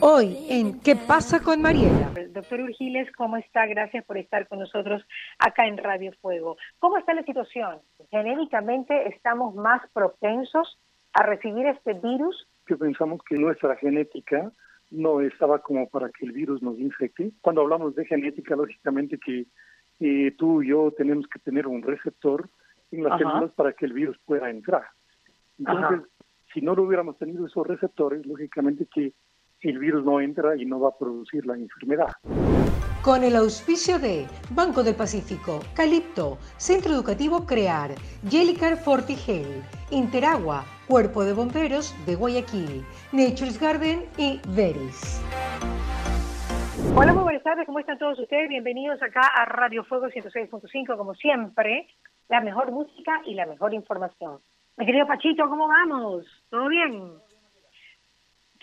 Hoy 0.00 0.36
en 0.50 0.80
¿Qué 0.80 0.96
pasa 0.96 1.40
con 1.40 1.62
Mariela? 1.62 2.12
Doctor 2.30 2.60
Urgiles, 2.60 3.10
¿cómo 3.12 3.36
está? 3.36 3.66
Gracias 3.66 4.04
por 4.04 4.18
estar 4.18 4.48
con 4.48 4.58
nosotros 4.58 5.02
acá 5.38 5.66
en 5.66 5.78
Radio 5.78 6.12
Fuego. 6.20 6.56
¿Cómo 6.80 6.98
está 6.98 7.14
la 7.14 7.22
situación? 7.22 7.78
Genéticamente 8.10 9.08
estamos 9.08 9.54
más 9.54 9.80
propensos 9.92 10.78
a 11.12 11.22
recibir 11.22 11.66
este 11.66 11.94
virus. 11.94 12.48
Que 12.66 12.76
pensamos 12.76 13.22
que 13.28 13.36
nuestra 13.36 13.76
genética 13.76 14.50
no 14.90 15.20
estaba 15.20 15.60
como 15.60 15.88
para 15.88 16.08
que 16.08 16.26
el 16.26 16.32
virus 16.32 16.60
nos 16.60 16.78
infecte. 16.78 17.30
Cuando 17.40 17.62
hablamos 17.62 17.94
de 17.94 18.04
genética, 18.04 18.56
lógicamente 18.56 19.18
que 19.18 19.46
eh, 20.00 20.32
tú 20.36 20.62
y 20.62 20.68
yo 20.68 20.92
tenemos 20.96 21.26
que 21.28 21.38
tener 21.38 21.68
un 21.68 21.82
receptor 21.82 22.48
en 22.90 23.04
las 23.04 23.18
células 23.18 23.52
para 23.52 23.72
que 23.72 23.86
el 23.86 23.92
virus 23.92 24.18
pueda 24.24 24.50
entrar. 24.50 24.82
Entonces, 25.58 26.00
si 26.52 26.60
no 26.60 26.74
lo 26.74 26.82
hubiéramos 26.82 27.16
tenido 27.18 27.46
esos 27.46 27.66
receptores, 27.66 28.26
lógicamente 28.26 28.86
que 28.92 29.12
el 29.70 29.78
virus 29.78 30.04
no 30.04 30.20
entra 30.20 30.56
y 30.56 30.64
no 30.64 30.80
va 30.80 30.90
a 30.90 30.98
producir 30.98 31.46
la 31.46 31.54
enfermedad. 31.54 32.08
Con 33.02 33.22
el 33.22 33.36
auspicio 33.36 33.98
de 33.98 34.26
Banco 34.50 34.82
del 34.82 34.94
Pacífico, 34.94 35.60
Calipto, 35.74 36.38
Centro 36.56 36.92
Educativo 36.92 37.44
Crear, 37.44 37.90
Jellicar 38.28 38.76
Fortigel, 38.76 39.62
Interagua, 39.90 40.64
Cuerpo 40.88 41.22
de 41.24 41.34
Bomberos 41.34 41.94
de 42.06 42.14
Guayaquil, 42.14 42.82
Nature's 43.12 43.60
Garden 43.60 44.04
y 44.16 44.40
Veris. 44.56 45.22
Hola, 46.96 47.12
muy 47.12 47.24
buenas 47.24 47.42
tardes, 47.42 47.66
¿cómo 47.66 47.78
están 47.78 47.98
todos 47.98 48.18
ustedes? 48.18 48.48
Bienvenidos 48.48 49.02
acá 49.02 49.26
a 49.34 49.44
Radio 49.44 49.84
Fuego 49.84 50.06
106.5, 50.06 50.96
como 50.96 51.14
siempre, 51.14 51.88
la 52.28 52.40
mejor 52.40 52.72
música 52.72 53.20
y 53.26 53.34
la 53.34 53.46
mejor 53.46 53.74
información. 53.74 54.38
Mi 54.76 54.86
querido 54.86 55.06
Pachito, 55.06 55.48
¿cómo 55.48 55.68
vamos? 55.68 56.24
¿Todo 56.50 56.68
bien? 56.68 57.12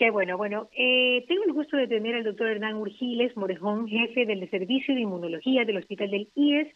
Qué 0.02 0.10
bueno, 0.10 0.36
bueno. 0.36 0.68
Eh, 0.76 1.24
tengo 1.28 1.44
el 1.44 1.52
gusto 1.52 1.76
de 1.76 1.86
tener 1.86 2.16
al 2.16 2.24
doctor 2.24 2.48
Hernán 2.48 2.74
Urgiles 2.74 3.36
Morejón, 3.36 3.86
jefe 3.86 4.26
del 4.26 4.50
Servicio 4.50 4.96
de 4.96 5.02
Inmunología 5.02 5.64
del 5.64 5.76
Hospital 5.76 6.10
del 6.10 6.28
IES 6.34 6.66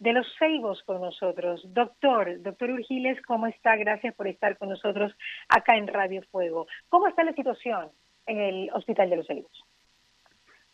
de 0.00 0.12
los 0.12 0.26
Ceibos 0.38 0.82
con 0.82 1.00
nosotros. 1.00 1.66
Doctor, 1.72 2.42
doctor 2.42 2.68
Urgiles, 2.68 3.22
¿cómo 3.22 3.46
está? 3.46 3.76
Gracias 3.76 4.14
por 4.14 4.28
estar 4.28 4.58
con 4.58 4.68
nosotros 4.68 5.16
acá 5.48 5.78
en 5.78 5.86
Radio 5.86 6.20
Fuego. 6.30 6.66
¿Cómo 6.90 7.08
está 7.08 7.24
la 7.24 7.32
situación 7.32 7.88
en 8.26 8.38
el 8.38 8.70
Hospital 8.74 9.08
de 9.08 9.16
los 9.16 9.26
Ceibos? 9.28 9.64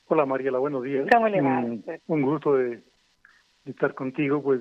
Hola 0.09 0.27
Mariela, 0.27 0.59
buenos 0.59 0.83
días. 0.83 1.07
¿Cómo 1.13 1.29
le 1.29 1.41
va? 1.41 1.61
Un, 1.61 1.85
un 2.09 2.23
gusto 2.23 2.57
de, 2.57 2.83
estar 3.67 3.95
contigo, 3.95 4.43
pues 4.43 4.61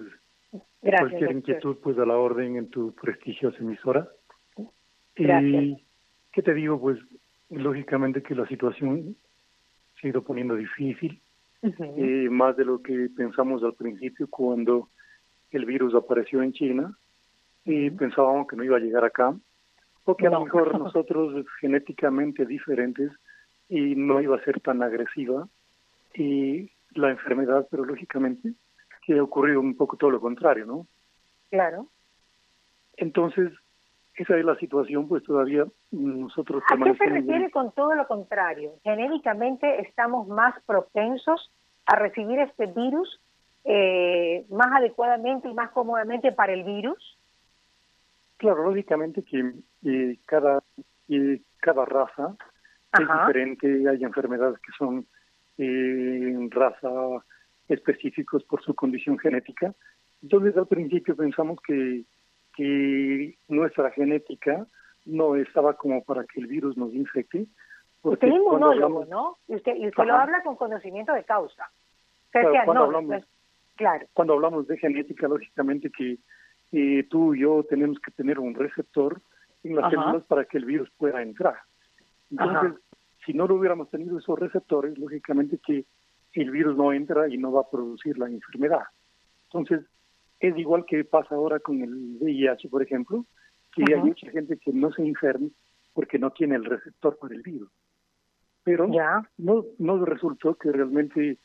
Gracias, 0.83 0.99
cualquier 0.99 1.21
doctor. 1.21 1.35
inquietud 1.35 1.77
pues 1.81 1.97
a 1.97 2.05
la 2.05 2.15
orden 2.15 2.57
en 2.57 2.69
tu 2.69 2.93
prestigiosa 2.93 3.57
emisora. 3.57 4.07
Gracias. 5.15 5.63
Y 5.63 5.83
qué 6.31 6.43
te 6.43 6.53
digo, 6.53 6.79
pues 6.79 6.99
lógicamente 7.49 8.21
que 8.21 8.35
la 8.35 8.47
situación 8.47 9.15
se 9.99 10.07
ha 10.07 10.09
ido 10.11 10.21
poniendo 10.23 10.55
difícil, 10.55 11.19
eh, 11.61 12.27
más 12.29 12.55
de 12.55 12.63
lo 12.65 12.81
que 12.81 13.09
pensamos 13.15 13.63
al 13.63 13.73
principio 13.73 14.27
cuando 14.29 14.87
el 15.51 15.65
virus 15.65 15.93
apareció 15.93 16.41
en 16.41 16.53
China 16.53 16.95
y 17.65 17.89
pensábamos 17.89 18.47
que 18.47 18.55
no 18.55 18.63
iba 18.63 18.77
a 18.77 18.79
llegar 18.79 19.03
acá, 19.03 19.35
porque 20.05 20.27
a 20.27 20.29
No. 20.29 20.39
lo 20.39 20.45
mejor 20.45 20.79
nosotros 20.79 21.45
genéticamente 21.59 22.45
diferentes 22.45 23.11
y 23.67 23.95
no 23.95 24.21
iba 24.21 24.37
a 24.37 24.43
ser 24.43 24.59
tan 24.61 24.81
agresiva 24.81 25.47
y 26.13 26.71
la 26.93 27.11
enfermedad, 27.11 27.67
pero 27.69 27.83
lógicamente 27.85 28.53
que 29.05 29.17
ha 29.17 29.23
ocurrido 29.23 29.59
un 29.59 29.75
poco 29.75 29.97
todo 29.97 30.11
lo 30.11 30.21
contrario, 30.21 30.65
¿no? 30.65 30.87
Claro. 31.49 31.87
Entonces, 32.97 33.51
esa 34.19 34.37
es 34.37 34.43
la 34.43 34.55
situación, 34.57 35.07
pues 35.07 35.23
todavía 35.23 35.65
nosotros 35.91 36.61
¿A 36.69 36.77
qué 36.77 36.93
se 36.95 37.05
refiere 37.05 37.49
con 37.51 37.71
todo 37.71 37.95
lo 37.95 38.05
contrario? 38.07 38.73
Genéticamente 38.83 39.81
estamos 39.81 40.27
más 40.27 40.55
propensos 40.65 41.51
a 41.85 41.95
recibir 41.95 42.39
este 42.39 42.65
virus 42.67 43.21
eh, 43.63 44.45
más 44.49 44.75
adecuadamente 44.75 45.47
y 45.47 45.53
más 45.53 45.71
cómodamente 45.71 46.31
para 46.31 46.53
el 46.53 46.63
virus. 46.63 47.17
Claro, 48.37 48.63
lógicamente 48.63 49.23
que 49.23 49.53
eh, 49.85 50.17
cada 50.25 50.63
eh, 51.07 51.41
cada 51.59 51.85
raza 51.85 52.35
es 52.93 52.99
diferente, 52.99 53.89
hay 53.89 54.03
enfermedades 54.03 54.59
que 54.59 54.71
son 54.77 55.05
eh, 55.57 56.47
raza 56.49 56.89
específicos 57.67 58.43
por 58.43 58.61
su 58.63 58.73
condición 58.73 59.17
genética. 59.17 59.73
Entonces 60.21 60.57
al 60.57 60.67
principio 60.67 61.15
pensamos 61.15 61.59
que, 61.61 62.03
que 62.63 63.37
nuestra 63.47 63.89
genética 63.91 64.67
no 65.05 65.35
estaba 65.37 65.75
como 65.77 66.03
para 66.03 66.25
que 66.25 66.41
el 66.41 66.47
virus 66.47 66.75
nos 66.75 66.93
infecte. 66.93 67.45
porque 68.01 68.15
Usted 68.15 68.27
es 68.27 68.33
inmunólogo, 68.35 68.71
hablamos- 69.03 69.07
¿no? 69.09 69.37
Y 69.47 69.55
usted, 69.55 69.75
y 69.77 69.87
usted 69.87 70.03
lo 70.05 70.15
habla 70.15 70.41
con 70.43 70.55
conocimiento 70.57 71.13
de 71.13 71.23
causa. 71.23 71.69
Sea, 72.33 72.43
cuando 72.65 72.73
no, 72.73 72.83
hablamos- 72.83 73.07
pues, 73.07 73.25
claro. 73.75 74.07
cuando 74.13 74.33
hablamos 74.33 74.67
de 74.67 74.77
genética, 74.77 75.27
lógicamente 75.29 75.89
que 75.89 76.17
eh, 76.71 77.03
tú 77.09 77.33
y 77.33 77.39
yo 77.41 77.63
tenemos 77.69 77.97
que 77.99 78.11
tener 78.11 78.39
un 78.39 78.53
receptor 78.55 79.21
en 79.63 79.75
las 79.75 79.85
Ajá. 79.85 79.91
células 79.91 80.23
para 80.27 80.45
que 80.45 80.57
el 80.59 80.65
virus 80.65 80.89
pueda 80.97 81.21
entrar. 81.21 81.55
Entonces, 82.29 82.57
Ajá. 82.73 82.75
si 83.25 83.33
no 83.33 83.47
lo 83.47 83.55
hubiéramos 83.55 83.89
tenido 83.89 84.17
esos 84.19 84.37
receptores, 84.37 84.97
lógicamente 84.97 85.57
que 85.65 85.85
el 86.33 86.51
virus 86.51 86.77
no 86.77 86.91
entra 86.93 87.27
y 87.29 87.37
no 87.37 87.51
va 87.53 87.61
a 87.61 87.69
producir 87.69 88.17
la 88.19 88.27
enfermedad. 88.27 88.83
Entonces, 89.45 89.81
es 90.39 90.57
igual 90.57 90.85
que 90.85 91.03
pasa 91.03 91.35
ahora 91.35 91.59
con 91.59 91.81
el 91.81 92.17
VIH, 92.19 92.69
por 92.69 92.81
ejemplo, 92.83 93.25
que 93.73 93.83
Ajá. 93.83 93.95
hay 93.95 94.01
mucha 94.09 94.29
gente 94.31 94.57
que 94.57 94.71
no 94.71 94.91
se 94.91 95.05
enferma 95.05 95.49
porque 95.93 96.17
no 96.19 96.31
tiene 96.31 96.55
el 96.55 96.65
receptor 96.65 97.17
para 97.17 97.35
el 97.35 97.41
virus. 97.41 97.69
Pero 98.63 98.91
Ya. 98.93 99.27
no 99.37 99.65
nos 99.77 100.01
resultó 100.07 100.55
que 100.55 100.71
realmente 100.71 101.37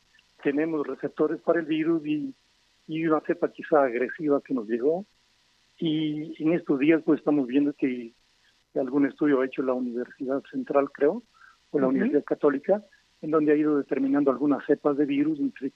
tenemos 0.43 0.85
receptores 0.85 1.41
para 1.41 1.59
el 1.59 1.65
virus 1.65 2.05
y, 2.05 2.33
y 2.87 3.05
una 3.07 3.21
cepa 3.21 3.51
quizá 3.51 3.83
agresiva 3.83 4.41
que 4.41 4.53
nos 4.53 4.67
llegó. 4.67 5.05
Y 5.77 6.41
en 6.43 6.53
estos 6.53 6.79
días 6.79 7.01
pues 7.03 7.19
estamos 7.19 7.47
viendo 7.47 7.73
que 7.73 8.13
algún 8.75 9.05
estudio 9.05 9.41
ha 9.41 9.45
hecho 9.45 9.61
la 9.61 9.73
Universidad 9.73 10.41
Central, 10.51 10.89
creo, 10.91 11.23
o 11.71 11.79
la. 11.79 11.87
Universidad 11.87 12.23
Católica, 12.23 12.83
en 13.21 13.31
donde 13.31 13.51
ha 13.51 13.55
ido 13.55 13.77
determinando 13.77 14.31
algunas 14.31 14.65
cepas 14.65 14.95
de 14.97 15.05
virus, 15.05 15.39
entre- 15.39 15.71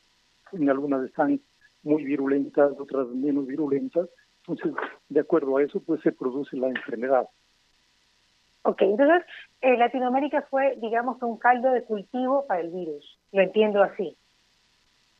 en 0.53 0.69
algunas 0.69 1.03
están 1.05 1.39
muy 1.83 2.03
virulentas, 2.03 2.71
otras 2.79 3.07
menos 3.09 3.45
virulentas. 3.47 4.09
Entonces, 4.47 4.73
de 5.09 5.19
acuerdo 5.19 5.57
a 5.57 5.63
eso, 5.63 5.81
pues 5.81 6.01
se 6.01 6.11
produce 6.11 6.57
la 6.57 6.67
enfermedad. 6.67 7.27
Ok, 8.63 8.81
entonces 8.81 9.23
eh, 9.61 9.77
Latinoamérica 9.77 10.41
fue, 10.49 10.75
digamos, 10.81 11.21
un 11.23 11.37
caldo 11.37 11.71
de 11.71 11.83
cultivo 11.83 12.45
para 12.47 12.61
el 12.61 12.69
virus. 12.71 13.17
Lo 13.31 13.41
entiendo 13.41 13.81
así. 13.81 14.17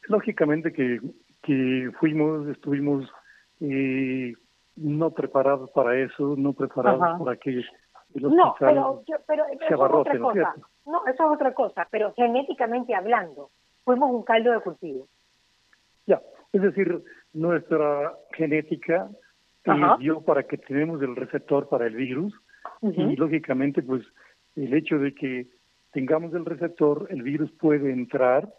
Lógicamente 0.08 0.74
que, 0.74 1.00
que 1.44 1.90
fuimos, 2.00 2.48
estuvimos 2.50 3.10
eh, 3.62 4.34
no 4.76 5.12
preparados 5.12 5.70
para 5.72 5.98
eso, 5.98 6.36
no 6.38 6.54
preparados 6.54 7.02
Ajá. 7.02 7.18
para 7.20 7.38
que 7.38 7.50
el 7.52 7.66
No, 8.22 8.56
pero, 8.60 9.04
yo- 9.08 9.18
pero 9.28 9.46
eso 9.46 9.64
es 9.66 9.72
abarrote, 9.72 10.10
otra 10.10 10.14
¿no 10.20 10.28
cosa. 10.28 10.34
cierto? 10.34 10.70
No, 10.86 11.06
eso 11.06 11.24
es 11.26 11.32
otra 11.36 11.54
cosa, 11.54 11.88
pero 11.92 12.14
genéticamente 12.14 12.96
hablando, 12.96 13.52
fuimos 13.84 14.10
un 14.12 14.24
caldo 14.24 14.52
de 14.52 14.62
cultivo. 14.62 15.08
Ya, 16.08 16.22
es 16.54 16.62
decir, 16.62 17.02
nuestra 17.34 18.14
genética 18.34 19.10
Ajá. 19.66 19.98
dio 20.00 20.22
para 20.22 20.44
que 20.44 20.58
tenemos 20.58 21.02
el 21.02 21.16
receptor 21.16 21.70
para 21.70 21.88
el 21.88 21.96
virus 21.96 22.34
y 22.82 23.16
lógicamente 23.16 23.82
pues 23.82 24.04
el 24.56 24.74
hecho 24.74 24.98
de 25.00 25.14
que 25.14 25.48
tengamos 25.92 26.34
el 26.34 26.46
receptor, 26.46 27.08
el 27.10 27.24
virus 27.24 27.52
puede 27.52 27.92
entrar 27.92 28.50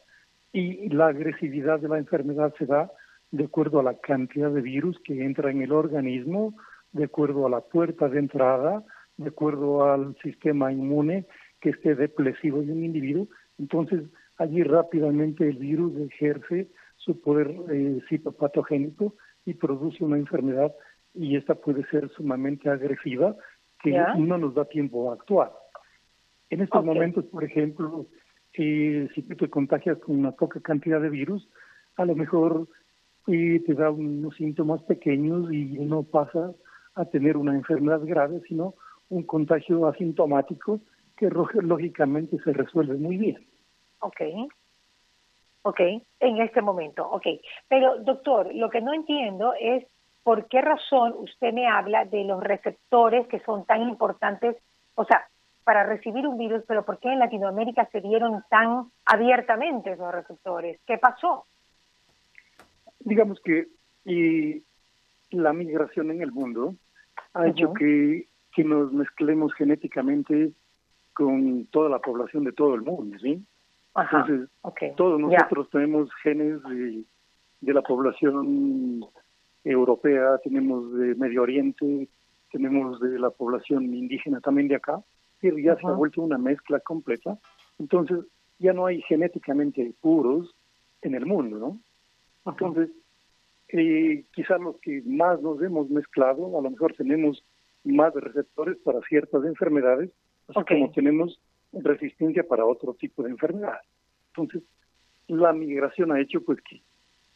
y 0.52 0.88
la 0.88 1.08
agresividad 1.08 1.80
de 1.80 1.88
la 1.88 1.98
enfermedad 1.98 2.54
se 2.58 2.66
da 2.66 2.90
de 3.30 3.44
acuerdo 3.44 3.80
a 3.80 3.84
la 3.84 3.98
cantidad 3.98 4.50
de 4.50 4.60
virus 4.60 4.98
que 5.04 5.24
entra 5.24 5.50
en 5.50 5.62
el 5.62 5.72
organismo, 5.72 6.54
de 6.92 7.04
acuerdo 7.04 7.46
a 7.46 7.50
la 7.50 7.60
puerta 7.60 8.08
de 8.08 8.18
entrada, 8.18 8.82
de 9.16 9.28
acuerdo 9.28 9.84
al 9.84 10.16
sistema 10.22 10.72
inmune 10.72 11.26
que 11.60 11.70
esté 11.70 11.94
depresivo 11.94 12.60
en 12.62 12.72
un 12.72 12.84
individuo. 12.84 13.28
Entonces, 13.58 14.02
allí 14.38 14.62
rápidamente 14.62 15.48
el 15.48 15.58
virus 15.58 15.96
ejerce 16.00 16.68
su 17.00 17.20
poder 17.20 17.50
eh, 17.70 18.00
citopatogénico 18.08 19.14
y 19.46 19.54
produce 19.54 20.04
una 20.04 20.16
enfermedad 20.18 20.72
y 21.14 21.36
esta 21.36 21.54
puede 21.54 21.84
ser 21.86 22.08
sumamente 22.10 22.68
agresiva 22.68 23.34
que 23.82 23.92
Ya. 23.92 24.14
no 24.14 24.36
nos 24.38 24.54
da 24.54 24.66
tiempo 24.66 25.10
a 25.10 25.14
actuar. 25.14 25.52
En 26.50 26.60
estos 26.60 26.84
momentos, 26.84 27.24
por 27.26 27.42
ejemplo, 27.44 28.06
eh, 28.54 29.08
si 29.14 29.22
tú 29.22 29.36
te 29.36 29.48
contagias 29.48 29.98
con 29.98 30.18
una 30.18 30.32
poca 30.32 30.60
cantidad 30.60 31.00
de 31.00 31.08
virus, 31.08 31.48
a 31.96 32.04
lo 32.04 32.14
mejor 32.14 32.68
eh, 33.28 33.62
te 33.64 33.74
da 33.74 33.90
unos 33.90 34.34
síntomas 34.36 34.82
pequeños 34.82 35.50
y 35.52 35.64
no 35.78 36.02
pasa 36.02 36.52
a 36.94 37.04
tener 37.06 37.36
una 37.36 37.54
enfermedad 37.54 38.00
grave, 38.04 38.42
sino 38.46 38.74
un 39.08 39.22
contagio 39.22 39.86
asintomático 39.86 40.80
que 41.16 41.30
lógicamente 41.30 42.38
se 42.44 42.52
resuelve 42.52 42.96
muy 42.96 43.16
bien. 43.16 43.38
Ok. 44.00 44.20
Ok, 45.62 45.80
en 46.20 46.40
este 46.40 46.62
momento, 46.62 47.06
ok. 47.08 47.26
Pero, 47.68 47.98
doctor, 47.98 48.54
lo 48.54 48.70
que 48.70 48.80
no 48.80 48.94
entiendo 48.94 49.52
es 49.60 49.84
por 50.22 50.46
qué 50.48 50.60
razón 50.60 51.14
usted 51.18 51.52
me 51.52 51.66
habla 51.66 52.04
de 52.04 52.24
los 52.24 52.42
receptores 52.42 53.26
que 53.28 53.40
son 53.40 53.64
tan 53.66 53.82
importantes. 53.82 54.56
O 54.94 55.04
sea, 55.04 55.28
para 55.64 55.84
recibir 55.84 56.26
un 56.26 56.38
virus, 56.38 56.64
pero 56.66 56.84
¿por 56.84 56.98
qué 56.98 57.12
en 57.12 57.18
Latinoamérica 57.18 57.88
se 57.92 58.00
dieron 58.00 58.42
tan 58.48 58.90
abiertamente 59.04 59.92
esos 59.92 60.12
receptores? 60.12 60.80
¿Qué 60.86 60.98
pasó? 60.98 61.44
Digamos 63.00 63.40
que 63.40 63.68
y 64.04 64.62
la 65.30 65.52
migración 65.52 66.10
en 66.10 66.22
el 66.22 66.32
mundo 66.32 66.74
ha 67.34 67.46
hecho 67.46 67.72
que, 67.74 68.26
que 68.54 68.64
nos 68.64 68.92
mezclemos 68.92 69.52
genéticamente 69.54 70.52
con 71.12 71.66
toda 71.66 71.88
la 71.90 71.98
población 71.98 72.44
de 72.44 72.52
todo 72.52 72.74
el 72.74 72.82
mundo, 72.82 73.18
¿sí? 73.18 73.44
Entonces, 73.96 74.48
todos 74.96 75.20
nosotros 75.20 75.68
tenemos 75.70 76.08
genes 76.22 76.62
de, 76.62 77.04
de 77.60 77.74
la 77.74 77.82
población 77.82 79.04
europea, 79.64 80.38
tenemos 80.42 80.92
de 80.94 81.14
Medio 81.16 81.42
Oriente, 81.42 82.08
tenemos 82.52 83.00
de 83.00 83.18
la 83.18 83.30
población 83.30 83.94
indígena 83.94 84.40
también 84.40 84.68
de 84.68 84.76
acá, 84.76 85.02
y 85.42 85.62
ya 85.62 85.76
se 85.76 85.86
ha 85.86 85.92
vuelto 85.92 86.22
una 86.22 86.38
mezcla 86.38 86.80
completa. 86.80 87.38
Entonces, 87.78 88.18
ya 88.58 88.72
no 88.72 88.86
hay 88.86 89.00
genéticamente 89.02 89.92
puros 90.00 90.54
en 91.02 91.14
el 91.14 91.26
mundo, 91.26 91.58
¿no? 91.58 91.80
Entonces, 92.50 92.90
eh, 93.68 94.24
quizás 94.32 94.60
los 94.60 94.78
que 94.80 95.02
más 95.06 95.40
nos 95.40 95.62
hemos 95.62 95.88
mezclado, 95.88 96.58
a 96.58 96.62
lo 96.62 96.70
mejor 96.70 96.94
tenemos 96.94 97.42
más 97.84 98.12
receptores 98.14 98.76
para 98.78 99.00
ciertas 99.02 99.44
enfermedades, 99.44 100.10
así 100.48 100.60
como 100.68 100.90
tenemos 100.90 101.40
resistencia 101.72 102.42
para 102.42 102.64
otro 102.64 102.94
tipo 102.94 103.22
de 103.22 103.30
enfermedad. 103.30 103.80
Entonces, 104.28 104.62
la 105.28 105.52
migración 105.52 106.12
ha 106.12 106.20
hecho, 106.20 106.42
pues, 106.42 106.60
que, 106.62 106.82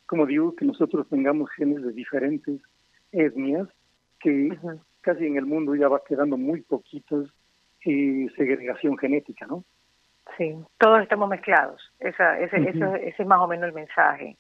como 0.07 0.27
digo, 0.27 0.55
que 0.55 0.65
nosotros 0.65 1.09
tengamos 1.09 1.51
genes 1.51 1.83
de 1.83 1.93
diferentes 1.93 2.61
etnias, 3.13 3.69
que 4.21 4.57
casi 5.01 5.27
en 5.27 5.37
el 5.37 5.47
mundo 5.47 5.75
ya 5.75 5.89
va 5.89 6.03
quedando 6.07 6.37
muy 6.37 6.63
poquitos 6.63 7.33
y 7.85 8.29
segregación 8.31 8.97
genética, 8.97 9.47
¿no? 9.47 9.65
Sí, 10.39 10.57
todos 10.79 11.03
estamos 11.03 11.29
mezclados. 11.29 11.93
Esa, 12.01 12.41
ese, 12.41 12.57
ese, 12.57 13.09
es 13.09 13.27
más 13.27 13.41
o 13.41 13.47
menos 13.47 13.69
el 13.69 13.75
mensaje. 13.75 14.37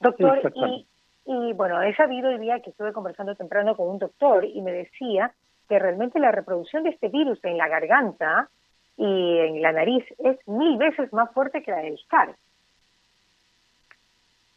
Doctor, 0.00 0.40
y, 0.54 0.86
y 1.26 1.52
bueno, 1.54 1.82
he 1.82 1.94
sabido 1.96 2.30
el 2.30 2.40
día 2.40 2.60
que 2.60 2.70
estuve 2.70 2.92
conversando 2.92 3.34
temprano 3.34 3.76
con 3.76 3.88
un 3.88 3.98
doctor 3.98 4.44
y 4.44 4.62
me 4.62 4.72
decía 4.72 5.32
que 5.68 5.78
realmente 5.78 6.20
la 6.20 6.30
reproducción 6.30 6.84
de 6.84 6.90
este 6.90 7.08
virus 7.08 7.42
en 7.44 7.56
la 7.56 7.68
garganta 7.68 8.48
y 8.96 9.38
en 9.38 9.62
la 9.62 9.72
nariz 9.72 10.04
es 10.18 10.36
mil 10.46 10.78
veces 10.78 11.12
más 11.12 11.32
fuerte 11.32 11.62
que 11.62 11.70
la 11.70 11.78
del 11.78 11.98
SARS. 12.10 12.36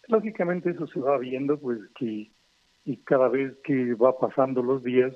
Lógicamente 0.08 0.72
eso 0.72 0.88
se 0.88 1.00
va 1.00 1.18
viendo, 1.18 1.60
pues 1.60 1.80
que 1.98 2.30
y 2.86 2.98
cada 2.98 3.28
vez 3.28 3.56
que 3.64 3.94
va 3.94 4.18
pasando 4.18 4.64
los 4.64 4.84
días 4.84 5.14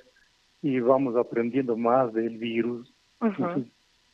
y 0.61 0.79
vamos 0.79 1.15
aprendiendo 1.15 1.75
más 1.75 2.13
del 2.13 2.37
virus, 2.37 2.93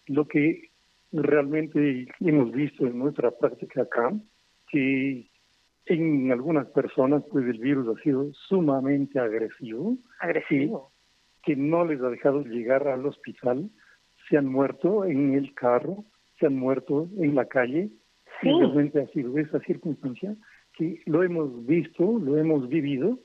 lo 0.07 0.27
que 0.27 0.69
realmente 1.11 2.07
hemos 2.19 2.51
visto 2.51 2.85
en 2.85 2.99
nuestra 2.99 3.31
práctica 3.31 3.81
acá, 3.81 4.13
que 4.71 5.27
en 5.87 6.31
algunas 6.31 6.67
personas 6.67 7.23
pues 7.31 7.45
el 7.45 7.57
virus 7.57 7.97
ha 7.97 8.01
sido 8.01 8.31
sumamente 8.47 9.19
agresivo. 9.19 9.97
Agresivo. 10.19 10.91
Que, 11.43 11.55
no 11.55 11.83
les 11.83 11.99
ha 12.01 12.09
dejado 12.09 12.43
llegar 12.43 12.87
al 12.87 13.05
hospital, 13.05 13.69
se 14.29 14.37
han 14.37 14.45
muerto 14.45 15.05
en 15.05 15.33
el 15.33 15.53
carro, 15.53 16.05
se 16.39 16.45
han 16.45 16.55
muerto 16.55 17.07
en 17.17 17.35
la 17.35 17.45
calle. 17.45 17.89
Sí. 18.41 18.49
Y 18.49 18.59
realmente 18.59 19.01
ha 19.01 19.07
sido 19.07 19.37
esa 19.37 19.59
circunstancia 19.61 20.35
que 20.77 21.01
lo 21.05 21.23
hemos 21.23 21.65
visto, 21.65 22.19
lo 22.19 22.37
hemos 22.37 22.69
vivido 22.69 23.19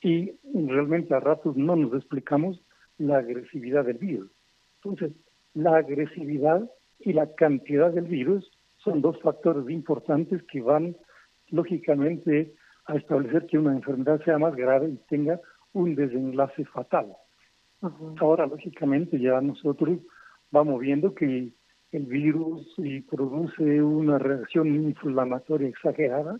y 0.00 0.32
realmente 0.54 1.14
a 1.14 1.20
ratos 1.20 1.56
no 1.56 1.76
nos 1.76 1.94
explicamos 1.94 2.60
la 2.98 3.18
agresividad 3.18 3.84
del 3.84 3.98
virus. 3.98 4.30
Entonces, 4.82 5.12
la 5.54 5.76
agresividad 5.76 6.68
y 7.00 7.12
la 7.12 7.32
cantidad 7.34 7.92
del 7.92 8.06
virus 8.06 8.50
son 8.78 9.00
dos 9.00 9.20
factores 9.20 9.68
importantes 9.70 10.42
que 10.44 10.60
van 10.60 10.96
lógicamente 11.50 12.54
a 12.86 12.96
establecer 12.96 13.46
que 13.46 13.58
una 13.58 13.72
enfermedad 13.72 14.22
sea 14.24 14.38
más 14.38 14.54
grave 14.54 14.88
y 14.88 14.96
tenga 15.08 15.40
un 15.72 15.94
desenlace 15.94 16.64
fatal. 16.64 17.12
Ahora, 18.20 18.46
lógicamente, 18.46 19.20
ya 19.20 19.40
nosotros 19.40 20.00
vamos 20.50 20.80
viendo 20.80 21.14
que 21.14 21.52
el 21.92 22.02
virus 22.04 22.74
produce 23.10 23.82
una 23.82 24.18
reacción 24.18 24.68
inflamatoria 24.68 25.68
exagerada, 25.68 26.38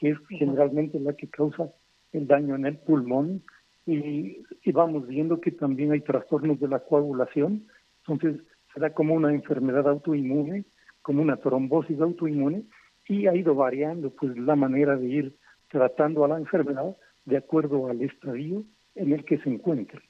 que 0.00 0.10
es 0.10 0.18
generalmente 0.28 0.98
la 1.00 1.12
que 1.12 1.28
causa 1.28 1.70
el 2.12 2.26
daño 2.26 2.54
en 2.54 2.66
el 2.66 2.78
pulmón, 2.78 3.42
y, 3.86 4.44
y 4.62 4.72
vamos 4.72 5.06
viendo 5.06 5.40
que 5.40 5.50
también 5.50 5.92
hay 5.92 6.00
trastornos 6.00 6.60
de 6.60 6.68
la 6.68 6.80
coagulación, 6.80 7.66
entonces 8.00 8.40
será 8.72 8.92
como 8.92 9.14
una 9.14 9.32
enfermedad 9.32 9.88
autoinmune, 9.88 10.64
como 11.02 11.22
una 11.22 11.36
trombosis 11.36 12.00
autoinmune, 12.00 12.64
y 13.08 13.26
ha 13.26 13.34
ido 13.34 13.54
variando 13.54 14.10
pues 14.10 14.36
la 14.36 14.56
manera 14.56 14.96
de 14.96 15.06
ir 15.06 15.36
tratando 15.68 16.24
a 16.24 16.28
la 16.28 16.38
enfermedad 16.38 16.96
de 17.24 17.36
acuerdo 17.36 17.88
al 17.88 18.02
estadio 18.02 18.64
en 18.94 19.12
el 19.12 19.24
que 19.24 19.38
se 19.38 19.48
encuentra. 19.48 20.00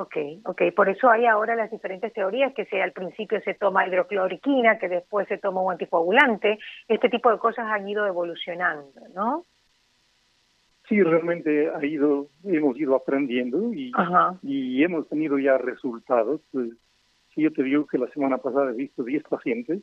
Ok, 0.00 0.16
ok, 0.44 0.62
por 0.76 0.88
eso 0.88 1.10
hay 1.10 1.26
ahora 1.26 1.56
las 1.56 1.72
diferentes 1.72 2.12
teorías, 2.12 2.54
que 2.54 2.66
si 2.66 2.76
al 2.76 2.92
principio 2.92 3.40
se 3.40 3.54
toma 3.54 3.84
hidrocloriquina, 3.84 4.78
que 4.78 4.88
después 4.88 5.26
se 5.26 5.38
toma 5.38 5.60
un 5.60 5.72
anticoagulante, 5.72 6.56
este 6.86 7.08
tipo 7.08 7.32
de 7.32 7.38
cosas 7.38 7.66
han 7.66 7.88
ido 7.88 8.06
evolucionando, 8.06 9.00
¿no? 9.12 9.42
Sí, 10.88 11.02
realmente 11.02 11.68
ha 11.74 11.84
ido, 11.84 12.28
hemos 12.44 12.78
ido 12.78 12.94
aprendiendo 12.94 13.74
y, 13.74 13.90
y 14.42 14.84
hemos 14.84 15.08
tenido 15.08 15.36
ya 15.36 15.58
resultados. 15.58 16.42
Pues, 16.52 16.70
si 17.34 17.42
yo 17.42 17.52
te 17.52 17.64
digo 17.64 17.88
que 17.88 17.98
la 17.98 18.08
semana 18.10 18.38
pasada 18.38 18.70
he 18.70 18.74
visto 18.74 19.02
10 19.02 19.24
pacientes, 19.24 19.82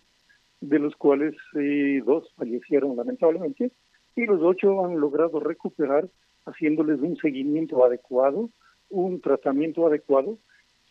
de 0.62 0.80
los 0.80 0.96
cuales 0.96 1.36
eh, 1.56 2.02
dos 2.06 2.34
fallecieron 2.38 2.96
lamentablemente, 2.96 3.74
y 4.16 4.26
los 4.26 4.42
ocho 4.42 4.86
han 4.86 4.98
logrado 4.98 5.42
recuperar 5.42 6.08
haciéndoles 6.46 7.02
un 7.02 7.18
seguimiento 7.18 7.84
adecuado, 7.84 8.50
un 8.90 9.22
tratamiento 9.22 9.88
adecuado, 9.88 10.38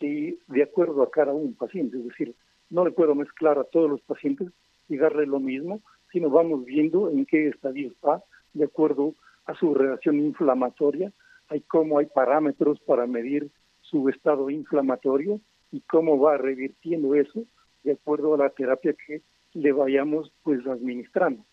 y 0.05 0.37
de 0.47 0.63
acuerdo 0.63 1.01
a 1.03 1.09
cada 1.09 1.33
un 1.33 1.53
paciente. 1.53 1.97
Es 1.97 2.05
decir, 2.05 2.35
no 2.69 2.85
le 2.85 2.91
puedo 2.91 3.15
mezclar 3.15 3.57
a 3.57 3.63
todos 3.63 3.89
los 3.89 4.01
pacientes 4.01 4.49
y 4.87 4.97
darle 4.97 5.25
lo 5.25 5.39
mismo, 5.39 5.81
sino 6.11 6.29
vamos 6.29 6.63
viendo 6.65 7.09
en 7.09 7.25
qué 7.25 7.47
estadio 7.47 7.87
está 7.87 8.23
de 8.53 8.65
acuerdo 8.65 9.13
a 9.45 9.55
su 9.55 9.73
reacción 9.73 10.19
inflamatoria, 10.19 11.11
hay 11.49 11.61
cómo 11.61 11.99
hay 11.99 12.05
parámetros 12.07 12.79
para 12.79 13.05
medir 13.05 13.49
su 13.81 14.09
estado 14.09 14.49
inflamatorio 14.49 15.39
y 15.71 15.81
cómo 15.81 16.19
va 16.19 16.37
revirtiendo 16.37 17.13
eso 17.15 17.43
de 17.83 17.93
acuerdo 17.93 18.33
a 18.33 18.37
la 18.37 18.49
terapia 18.49 18.93
que 18.93 19.21
le 19.53 19.71
vayamos 19.71 20.31
pues 20.43 20.65
administrando. 20.65 21.43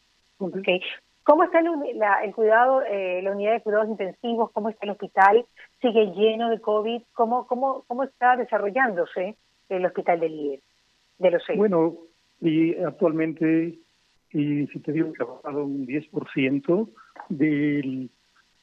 ¿Cómo 1.25 1.45
está 1.45 1.61
el, 1.61 2.35
cuidado, 2.35 2.83
eh, 2.83 3.21
la 3.23 3.31
unidad 3.31 3.53
de 3.53 3.61
cuidados 3.61 3.89
intensivos? 3.89 4.51
¿Cómo 4.53 4.69
está 4.69 4.87
el 4.87 4.93
hospital? 4.93 5.45
¿Sigue 5.81 6.13
lleno 6.17 6.51
de 6.51 6.61
COVID? 6.61 7.03
¿Cómo, 7.13 7.47
cómo, 7.47 7.85
cómo 7.87 8.03
está 8.05 8.37
desarrollándose 8.37 9.37
el 9.69 9.87
hospital 9.87 10.21
del 10.21 10.33
IES, 10.33 10.63
de 11.19 11.31
los 11.31 11.43
seis? 11.47 11.59
Bueno, 11.59 11.95
y 12.41 12.75
actualmente, 12.83 13.79
y 14.33 14.67
si 14.67 14.81
te 14.81 14.93
digo 14.93 15.13
que 15.13 15.23
ha 15.23 15.27
bajado 15.27 15.65
un 15.65 15.87
10%, 15.87 16.89
del, 17.29 18.11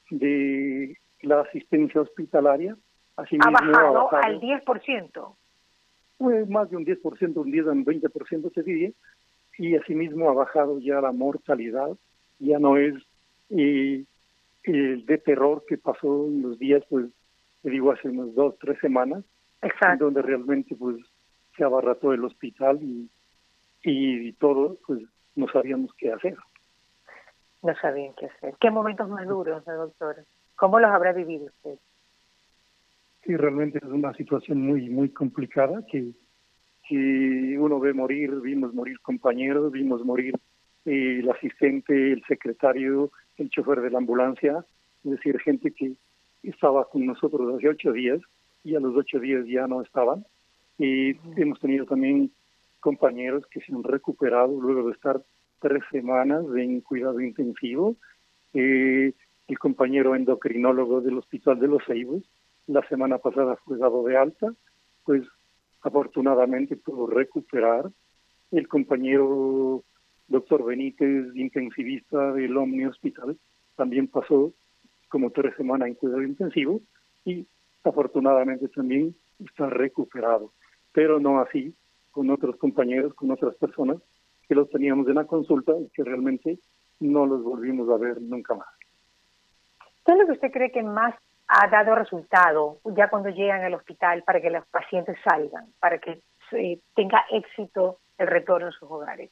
de 0.09 0.97
la 1.21 1.41
asistencia 1.41 2.01
hospitalaria. 2.01 2.77
Así 3.15 3.37
ha, 3.41 3.49
bajado 3.49 4.13
al 4.13 4.39
10%. 4.39 5.35
Pues 6.17 6.49
más 6.49 6.69
de 6.69 6.77
un 6.77 6.85
10%, 6.85 7.35
un 7.35 7.51
10 7.51 7.67
a 7.67 7.71
un 7.71 7.85
20% 7.85 8.53
se 8.53 8.63
diría, 8.63 8.91
y 9.57 9.75
asimismo 9.75 10.29
ha 10.29 10.33
bajado 10.33 10.79
ya 10.79 11.01
la 11.01 11.11
mortalidad, 11.11 11.97
ya 12.39 12.59
no 12.59 12.77
es 12.77 12.95
el 13.49 14.05
de 14.63 15.17
terror 15.17 15.63
que 15.67 15.77
pasó 15.77 16.25
en 16.25 16.41
los 16.41 16.59
días, 16.59 16.83
pues, 16.89 17.07
digo, 17.63 17.91
hace 17.91 18.09
unas 18.09 18.33
dos, 18.35 18.57
tres 18.59 18.79
semanas, 18.79 19.23
Exacto. 19.61 20.05
donde 20.05 20.21
realmente 20.21 20.75
pues 20.75 20.97
se 21.57 21.63
abarrató 21.63 22.13
el 22.13 22.23
hospital 22.23 22.79
y, 22.81 23.09
y 23.83 24.33
todo, 24.33 24.77
pues 24.87 25.01
no 25.35 25.47
sabíamos 25.51 25.93
qué 25.97 26.11
hacer 26.11 26.37
no 27.61 27.75
sabían 27.75 28.13
qué 28.15 28.27
hacer. 28.27 28.55
¿Qué 28.59 28.71
momentos 28.71 29.09
más 29.09 29.27
duros, 29.27 29.63
doctor? 29.65 30.25
¿Cómo 30.55 30.79
los 30.79 30.91
habrá 30.91 31.13
vivido 31.13 31.45
usted? 31.45 31.77
Sí, 33.23 33.35
realmente 33.35 33.79
es 33.79 33.89
una 33.89 34.13
situación 34.13 34.61
muy, 34.61 34.89
muy 34.89 35.09
complicada 35.09 35.85
que, 35.91 36.11
que 36.87 37.57
uno 37.59 37.79
ve 37.79 37.93
morir, 37.93 38.33
vimos 38.41 38.73
morir 38.73 38.99
compañeros, 39.01 39.71
vimos 39.71 40.03
morir 40.05 40.35
eh, 40.35 40.39
el 40.85 41.29
asistente, 41.29 42.13
el 42.13 42.23
secretario, 42.27 43.11
el 43.37 43.49
chofer 43.49 43.81
de 43.81 43.91
la 43.91 43.99
ambulancia, 43.99 44.65
es 45.03 45.11
decir, 45.11 45.39
gente 45.39 45.71
que 45.71 45.93
estaba 46.43 46.85
con 46.89 47.05
nosotros 47.05 47.55
hace 47.55 47.69
ocho 47.69 47.91
días 47.91 48.19
y 48.63 48.75
a 48.75 48.79
los 48.79 48.95
ocho 48.95 49.19
días 49.19 49.45
ya 49.47 49.67
no 49.67 49.81
estaban. 49.81 50.25
Y 50.77 51.17
hemos 51.39 51.59
tenido 51.59 51.85
también 51.85 52.31
compañeros 52.79 53.45
que 53.47 53.61
se 53.61 53.73
han 53.73 53.83
recuperado 53.83 54.59
luego 54.59 54.87
de 54.87 54.93
estar 54.93 55.21
tres 55.59 55.83
semanas 55.91 56.43
en 56.55 56.81
cuidado 56.81 57.19
intensivo. 57.19 57.95
Eh, 58.53 59.13
el 59.47 59.59
compañero 59.59 60.15
endocrinólogo 60.15 61.01
del 61.01 61.17
Hospital 61.17 61.59
de 61.59 61.67
los 61.67 61.83
Ceibos 61.85 62.23
la 62.69 62.87
semana 62.87 63.17
pasada 63.17 63.55
fue 63.65 63.77
dado 63.77 64.03
de 64.03 64.15
alta, 64.15 64.53
pues 65.03 65.23
afortunadamente 65.81 66.75
pudo 66.75 67.07
recuperar. 67.07 67.89
El 68.51 68.67
compañero 68.67 69.83
doctor 70.29 70.63
Benítez, 70.63 71.35
intensivista 71.35 72.31
del 72.33 72.55
Omni 72.55 72.85
Hospital, 72.85 73.37
también 73.75 74.07
pasó 74.07 74.53
como 75.09 75.31
tres 75.31 75.55
semanas 75.55 75.89
en 75.89 75.95
cuidado 75.95 76.21
intensivo 76.21 76.79
y 77.25 77.45
afortunadamente 77.83 78.67
también 78.69 79.15
está 79.39 79.67
recuperado, 79.67 80.51
pero 80.93 81.19
no 81.19 81.39
así 81.39 81.73
con 82.11 82.29
otros 82.29 82.57
compañeros, 82.57 83.13
con 83.13 83.31
otras 83.31 83.55
personas 83.55 83.97
que 84.47 84.55
los 84.55 84.69
teníamos 84.69 85.07
en 85.07 85.15
la 85.15 85.25
consulta 85.25 85.73
y 85.79 85.89
que 85.89 86.03
realmente 86.03 86.59
no 86.99 87.25
los 87.25 87.43
volvimos 87.43 87.89
a 87.89 87.97
ver 87.97 88.21
nunca 88.21 88.55
más. 88.55 88.67
¿Qué 90.05 90.11
es 90.11 90.17
lo 90.17 90.25
que 90.25 90.31
usted 90.33 90.51
cree 90.51 90.71
que 90.71 90.83
más 90.83 91.15
ha 91.47 91.67
dado 91.69 91.95
resultado 91.95 92.79
ya 92.95 93.09
cuando 93.09 93.29
llegan 93.29 93.63
al 93.63 93.73
hospital 93.73 94.23
para 94.23 94.41
que 94.41 94.49
los 94.49 94.65
pacientes 94.67 95.17
salgan, 95.23 95.65
para 95.79 95.99
que 95.99 96.21
tenga 96.95 97.25
éxito 97.31 97.99
el 98.17 98.27
retorno 98.27 98.67
a 98.67 98.71
sus 98.71 98.89
hogares? 98.89 99.31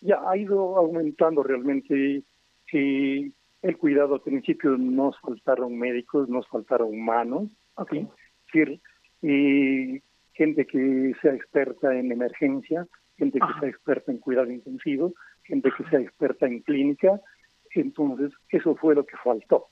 Ya 0.00 0.20
ha 0.26 0.36
ido 0.36 0.76
aumentando 0.76 1.42
realmente 1.42 2.22
eh, 2.72 3.30
el 3.62 3.78
cuidado. 3.78 4.14
Al 4.14 4.20
principio 4.20 4.76
nos 4.76 5.18
faltaron 5.20 5.78
médicos, 5.78 6.28
nos 6.28 6.46
faltaron 6.48 6.98
manos, 7.00 7.50
okay. 7.74 8.08
decir, 8.46 8.80
eh, 9.22 10.02
gente 10.32 10.66
que 10.66 11.12
sea 11.22 11.34
experta 11.34 11.94
en 11.98 12.12
emergencia, 12.12 12.86
gente 13.16 13.38
que 13.38 13.60
sea 13.60 13.68
experta 13.68 14.12
en 14.12 14.18
cuidado 14.18 14.50
intensivo, 14.50 15.14
gente 15.44 15.70
que 15.76 15.84
sea 15.84 16.00
experta 16.00 16.46
en 16.46 16.60
clínica. 16.60 17.20
Entonces, 17.74 18.32
eso 18.50 18.74
fue 18.76 18.94
lo 18.94 19.04
que 19.04 19.16
faltó. 19.22 19.68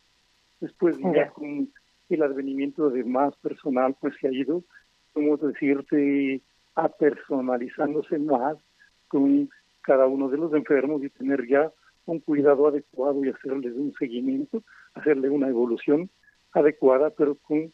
Después 0.61 0.97
ya 1.15 1.31
con 1.31 1.71
el 2.09 2.23
advenimiento 2.23 2.91
de 2.91 3.05
más 3.05 3.37
personal, 3.37 3.97
pues 4.01 4.15
se 4.21 4.29
ha 4.29 4.33
ido, 4.33 4.63
como 5.13 5.37
decirte, 5.37 6.41
apersonalizándose 6.75 8.19
más 8.19 8.57
con 9.09 9.51
cada 9.85 10.07
uno 10.07 10.29
de 10.29 10.39
los 10.39 10.53
enfermos 10.55 11.03
y 11.03 11.11
tener 11.11 11.47
ya 11.47 11.71
un 12.07 12.21
cuidado 12.21 12.69
adecuado 12.69 13.25
y 13.25 13.29
hacerles 13.29 13.75
un 13.75 13.93
seguimiento, 13.99 14.63
hacerle 14.95 15.31
una 15.31 15.49
evolución 15.49 16.11
adecuada, 16.53 17.11
pero 17.11 17.37
con 17.37 17.73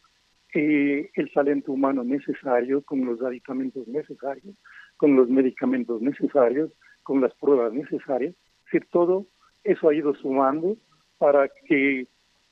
eh, 0.53 1.09
el 1.13 1.31
talento 1.33 1.71
humano 1.71 2.03
necesario, 2.03 2.81
con 2.83 3.05
los 3.05 3.21
aditamentos 3.21 3.87
necesarios, 3.87 4.55
con 4.97 5.15
los 5.15 5.29
medicamentos 5.29 6.01
necesarios, 6.01 6.71
con 7.03 7.21
las 7.21 7.33
pruebas 7.35 7.73
necesarias. 7.73 8.33
Es 8.33 8.65
decir, 8.65 8.87
todo 8.91 9.27
eso 9.63 9.89
ha 9.89 9.95
ido 9.95 10.13
sumando 10.15 10.77
para 11.17 11.49
que 11.67 12.07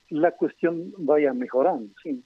la 0.09 0.31
cuestión 0.31 0.93
vaya 0.97 1.33
mejorando. 1.33 1.93
¿sí? 2.01 2.23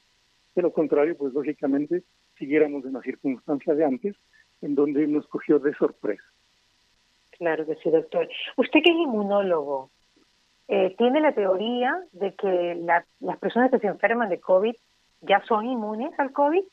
De 0.56 0.62
lo 0.62 0.72
contrario, 0.72 1.18
pues 1.18 1.34
lógicamente 1.34 2.04
siguiéramos 2.38 2.86
en 2.86 2.94
la 2.94 3.02
circunstancia 3.02 3.74
de 3.74 3.86
antes, 3.86 4.16
en 4.62 4.76
donde 4.76 5.08
nos 5.08 5.28
cogió 5.28 5.60
de 5.60 5.74
sorpresa. 5.76 6.24
Claro 7.44 7.66
que 7.66 7.76
sí, 7.76 7.90
doctor. 7.90 8.30
Usted 8.56 8.82
que 8.82 8.90
es 8.90 8.96
inmunólogo, 8.96 9.90
eh, 10.70 10.96
¿tiene 10.98 11.20
la 11.20 11.34
teoría 11.34 11.94
de 12.14 12.34
que 12.36 12.82
las 13.20 13.38
personas 13.40 13.70
que 13.70 13.80
se 13.80 13.88
enferman 13.88 14.30
de 14.30 14.40
COVID 14.40 14.74
ya 15.20 15.44
son 15.46 15.66
inmunes 15.66 16.18
al 16.18 16.32
COVID? 16.32 16.64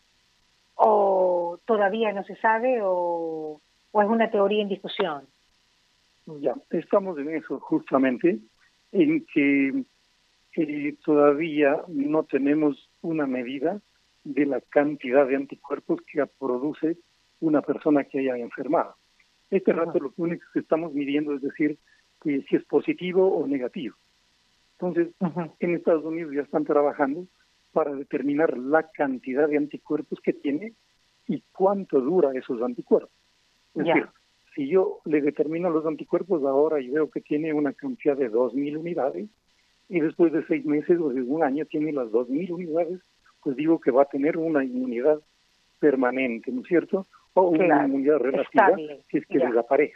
¿O 0.76 1.58
todavía 1.64 2.12
no 2.12 2.22
se 2.22 2.36
sabe 2.36 2.78
o, 2.84 3.60
o 3.90 4.00
es 4.00 4.08
una 4.08 4.30
teoría 4.30 4.62
en 4.62 4.68
discusión? 4.68 5.26
Ya, 6.38 6.54
estamos 6.70 7.18
en 7.18 7.34
eso 7.34 7.58
justamente, 7.58 8.38
en 8.92 9.26
que 9.34 9.82
eh, 10.56 10.96
todavía 11.04 11.82
no 11.88 12.22
tenemos 12.22 12.88
una 13.02 13.26
medida 13.26 13.80
de 14.22 14.46
la 14.46 14.60
cantidad 14.60 15.26
de 15.26 15.34
anticuerpos 15.34 16.00
que 16.02 16.24
produce 16.38 16.96
una 17.40 17.60
persona 17.60 18.04
que 18.04 18.20
haya 18.20 18.36
enfermado. 18.36 18.94
Este 19.50 19.72
rato 19.72 19.98
lo 19.98 20.12
único 20.16 20.44
que 20.52 20.60
estamos 20.60 20.92
midiendo 20.92 21.34
es 21.34 21.42
decir 21.42 21.78
que 22.22 22.42
si 22.42 22.56
es 22.56 22.64
positivo 22.64 23.36
o 23.36 23.46
negativo. 23.46 23.96
Entonces, 24.78 25.14
en 25.58 25.74
Estados 25.74 26.04
Unidos 26.04 26.32
ya 26.34 26.42
están 26.42 26.64
trabajando 26.64 27.26
para 27.72 27.94
determinar 27.94 28.56
la 28.56 28.88
cantidad 28.90 29.48
de 29.48 29.56
anticuerpos 29.56 30.20
que 30.20 30.32
tiene 30.32 30.74
y 31.26 31.42
cuánto 31.52 32.00
dura 32.00 32.32
esos 32.34 32.62
anticuerpos. 32.62 33.12
Es 33.74 33.84
decir, 33.84 34.06
si 34.54 34.68
yo 34.68 35.00
le 35.04 35.20
determino 35.20 35.70
los 35.70 35.86
anticuerpos 35.86 36.42
ahora 36.44 36.80
y 36.80 36.88
veo 36.88 37.10
que 37.10 37.20
tiene 37.20 37.52
una 37.52 37.72
cantidad 37.72 38.16
de 38.16 38.30
2.000 38.30 38.78
unidades, 38.78 39.28
y 39.88 40.00
después 40.00 40.32
de 40.32 40.46
seis 40.46 40.64
meses 40.64 40.98
o 41.00 41.08
de 41.08 41.20
un 41.20 41.42
año 41.42 41.66
tiene 41.66 41.92
las 41.92 42.08
2.000 42.08 42.52
unidades, 42.52 43.00
pues 43.42 43.56
digo 43.56 43.80
que 43.80 43.90
va 43.90 44.02
a 44.02 44.08
tener 44.08 44.36
una 44.38 44.64
inmunidad 44.64 45.20
permanente, 45.80 46.52
¿no 46.52 46.62
es 46.62 46.68
cierto? 46.68 47.06
O 47.34 47.42
una 47.42 47.86
inmunidad 47.86 48.18
relativa 48.18 48.76
si 49.10 49.18
es 49.18 49.26
que 49.26 49.38
desaparece. 49.38 49.94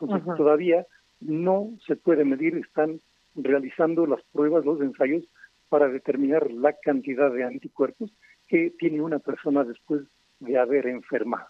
Entonces 0.00 0.36
todavía 0.36 0.86
no 1.20 1.70
se 1.86 1.96
puede 1.96 2.24
medir, 2.24 2.56
están 2.56 3.00
realizando 3.34 4.06
las 4.06 4.22
pruebas, 4.32 4.64
los 4.64 4.80
ensayos 4.80 5.24
para 5.68 5.88
determinar 5.88 6.50
la 6.50 6.72
cantidad 6.72 7.30
de 7.32 7.44
anticuerpos 7.44 8.10
que 8.48 8.72
tiene 8.78 9.00
una 9.00 9.18
persona 9.18 9.64
después 9.64 10.02
de 10.40 10.58
haber 10.58 10.86
enfermado. 10.86 11.46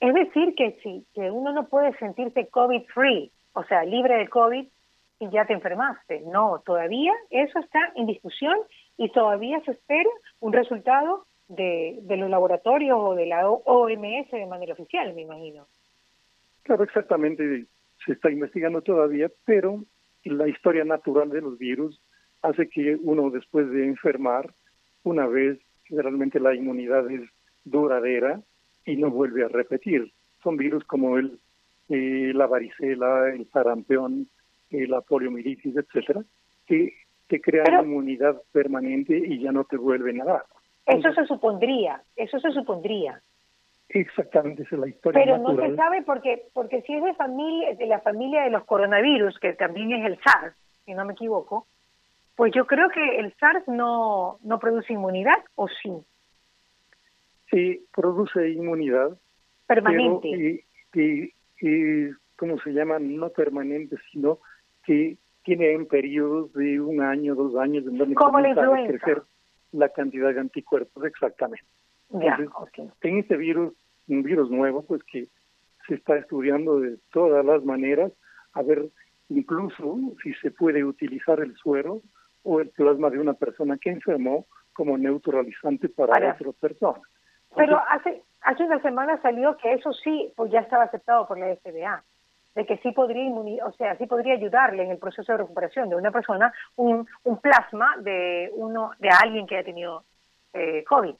Es 0.00 0.14
decir, 0.14 0.54
que 0.54 0.78
sí, 0.82 1.04
que 1.14 1.30
uno 1.30 1.52
no 1.52 1.68
puede 1.68 1.96
sentirse 1.98 2.48
COVID-free, 2.48 3.30
o 3.52 3.64
sea, 3.64 3.84
libre 3.84 4.16
de 4.16 4.28
COVID 4.28 4.66
y 5.20 5.30
ya 5.30 5.44
te 5.44 5.52
enfermaste. 5.52 6.22
No, 6.26 6.62
todavía 6.64 7.12
eso 7.30 7.58
está 7.58 7.92
en 7.96 8.06
discusión 8.06 8.56
y 8.96 9.10
todavía 9.10 9.60
se 9.64 9.72
espera 9.72 10.08
un 10.40 10.52
resultado 10.52 11.26
de, 11.50 11.98
de 12.02 12.16
los 12.16 12.30
laboratorios 12.30 12.96
o 12.98 13.14
de 13.14 13.26
la 13.26 13.48
OMS 13.48 14.30
de 14.30 14.46
manera 14.46 14.72
oficial, 14.72 15.12
me 15.14 15.22
imagino. 15.22 15.66
Claro, 16.62 16.84
exactamente. 16.84 17.66
Se 18.06 18.12
está 18.12 18.30
investigando 18.30 18.80
todavía, 18.80 19.30
pero 19.44 19.84
la 20.24 20.48
historia 20.48 20.84
natural 20.84 21.30
de 21.30 21.40
los 21.40 21.58
virus 21.58 22.00
hace 22.42 22.68
que 22.68 22.96
uno 23.02 23.30
después 23.30 23.70
de 23.70 23.86
enfermar, 23.86 24.52
una 25.02 25.26
vez 25.26 25.58
generalmente 25.84 26.40
la 26.40 26.54
inmunidad 26.54 27.10
es 27.10 27.28
duradera 27.64 28.40
y 28.86 28.96
no 28.96 29.10
vuelve 29.10 29.44
a 29.44 29.48
repetir. 29.48 30.12
Son 30.42 30.56
virus 30.56 30.84
como 30.84 31.18
el 31.18 31.38
eh, 31.90 32.30
la 32.32 32.46
varicela, 32.46 33.30
el 33.34 33.50
sarampión, 33.50 34.28
eh, 34.70 34.86
la 34.86 35.00
poliomielitis, 35.00 35.76
etcétera, 35.76 36.22
que 36.64 36.94
te 37.26 37.40
crean 37.40 37.84
inmunidad 37.84 38.40
permanente 38.52 39.18
y 39.18 39.40
ya 39.40 39.50
no 39.50 39.64
te 39.64 39.76
vuelven 39.76 40.20
a 40.20 40.24
dar. 40.24 40.44
Eso 40.86 41.12
se 41.12 41.26
supondría, 41.26 42.02
eso 42.16 42.40
se 42.40 42.50
supondría. 42.50 43.20
Exactamente, 43.88 44.62
esa 44.62 44.76
es 44.76 44.80
la 44.80 44.88
historia. 44.88 45.20
Pero 45.22 45.38
no 45.38 45.56
se 45.56 45.74
sabe 45.74 46.02
porque, 46.02 46.44
porque 46.52 46.82
si 46.82 46.94
es 46.94 47.02
de 47.02 47.14
familia, 47.14 47.74
de 47.74 47.86
la 47.86 48.00
familia 48.00 48.42
de 48.42 48.50
los 48.50 48.64
coronavirus, 48.64 49.38
que 49.40 49.52
también 49.54 49.92
es 49.92 50.06
el 50.06 50.18
SARS, 50.22 50.54
si 50.84 50.94
no 50.94 51.04
me 51.04 51.12
equivoco, 51.12 51.66
pues 52.36 52.52
yo 52.54 52.66
creo 52.66 52.88
que 52.90 53.18
el 53.18 53.34
SARS 53.34 53.66
no, 53.66 54.38
no 54.42 54.58
produce 54.60 54.92
inmunidad, 54.92 55.38
¿o 55.56 55.68
sí? 55.68 55.92
Sí, 57.50 57.84
produce 57.92 58.50
inmunidad. 58.50 59.18
Permanente. 59.66 60.28
y, 60.94 61.34
y, 61.60 62.10
¿cómo 62.36 62.58
se 62.60 62.70
llama? 62.70 62.98
No 62.98 63.28
permanente, 63.30 63.96
sino 64.12 64.38
que 64.84 65.16
tiene 65.42 65.72
en 65.72 65.86
periodos 65.86 66.52
de 66.52 66.80
un 66.80 67.02
año, 67.02 67.34
dos 67.34 67.56
años, 67.56 67.84
en 67.86 67.98
donde 67.98 68.14
comienza 68.14 68.62
a 68.62 68.86
crecer 68.86 69.22
la 69.72 69.88
cantidad 69.90 70.32
de 70.34 70.40
anticuerpos, 70.40 71.04
exactamente. 71.04 71.64
En 73.02 73.18
este 73.18 73.36
virus, 73.36 73.72
un 74.08 74.22
virus 74.22 74.50
nuevo, 74.50 74.82
pues 74.82 75.02
que 75.04 75.28
se 75.86 75.94
está 75.94 76.16
estudiando 76.16 76.80
de 76.80 76.98
todas 77.12 77.44
las 77.44 77.64
maneras, 77.64 78.12
a 78.52 78.62
ver 78.62 78.88
incluso 79.28 79.98
si 80.22 80.34
se 80.34 80.50
puede 80.50 80.84
utilizar 80.84 81.40
el 81.40 81.54
suero 81.56 82.02
o 82.42 82.60
el 82.60 82.70
plasma 82.70 83.10
de 83.10 83.20
una 83.20 83.34
persona 83.34 83.78
que 83.78 83.90
enfermó 83.90 84.46
como 84.72 84.98
neutralizante 84.98 85.88
para, 85.88 86.34
otras 86.34 86.54
personas. 86.56 87.02
Pero 87.54 87.80
hace 87.88 88.22
hace 88.42 88.64
una 88.64 88.80
semana 88.80 89.20
salió 89.22 89.56
que 89.56 89.72
eso 89.72 89.92
sí, 89.92 90.32
pues 90.36 90.50
ya 90.50 90.60
estaba 90.60 90.84
aceptado 90.84 91.26
por 91.28 91.38
la 91.38 91.54
FDA 91.56 92.02
de 92.54 92.66
que 92.66 92.78
sí 92.78 92.92
podría 92.92 93.32
o 93.64 93.72
sea, 93.72 93.96
sí 93.96 94.06
podría 94.06 94.34
ayudarle 94.34 94.84
en 94.84 94.90
el 94.90 94.98
proceso 94.98 95.32
de 95.32 95.38
recuperación 95.38 95.88
de 95.88 95.96
una 95.96 96.10
persona 96.10 96.52
un, 96.76 97.06
un 97.24 97.40
plasma 97.40 97.96
de 98.00 98.50
uno 98.54 98.90
de 98.98 99.08
alguien 99.08 99.46
que 99.46 99.56
haya 99.56 99.64
tenido 99.64 100.04
eh, 100.52 100.84
COVID. 100.84 101.14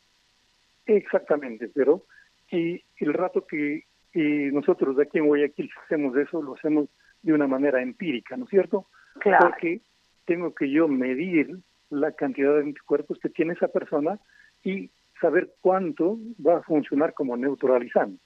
Exactamente, 0.86 1.68
pero 1.72 2.02
y 2.50 2.82
el 2.98 3.14
rato 3.14 3.46
que 3.46 3.84
nosotros 4.12 4.96
de 4.96 5.04
aquí 5.04 5.18
en 5.18 5.26
Guayaquil 5.26 5.70
hacemos 5.84 6.16
eso, 6.16 6.42
lo 6.42 6.54
hacemos 6.54 6.88
de 7.22 7.32
una 7.32 7.46
manera 7.46 7.80
empírica, 7.80 8.36
¿no 8.36 8.44
es 8.44 8.50
cierto? 8.50 8.86
Claro. 9.20 9.50
Porque 9.50 9.80
tengo 10.24 10.54
que 10.54 10.68
yo 10.68 10.88
medir 10.88 11.58
la 11.90 12.12
cantidad 12.12 12.54
de 12.54 12.62
anticuerpos 12.62 13.18
que 13.20 13.28
tiene 13.28 13.52
esa 13.52 13.68
persona 13.68 14.18
y 14.64 14.90
saber 15.20 15.50
cuánto 15.60 16.18
va 16.44 16.58
a 16.58 16.62
funcionar 16.62 17.14
como 17.14 17.36
neutralizante. 17.36 18.22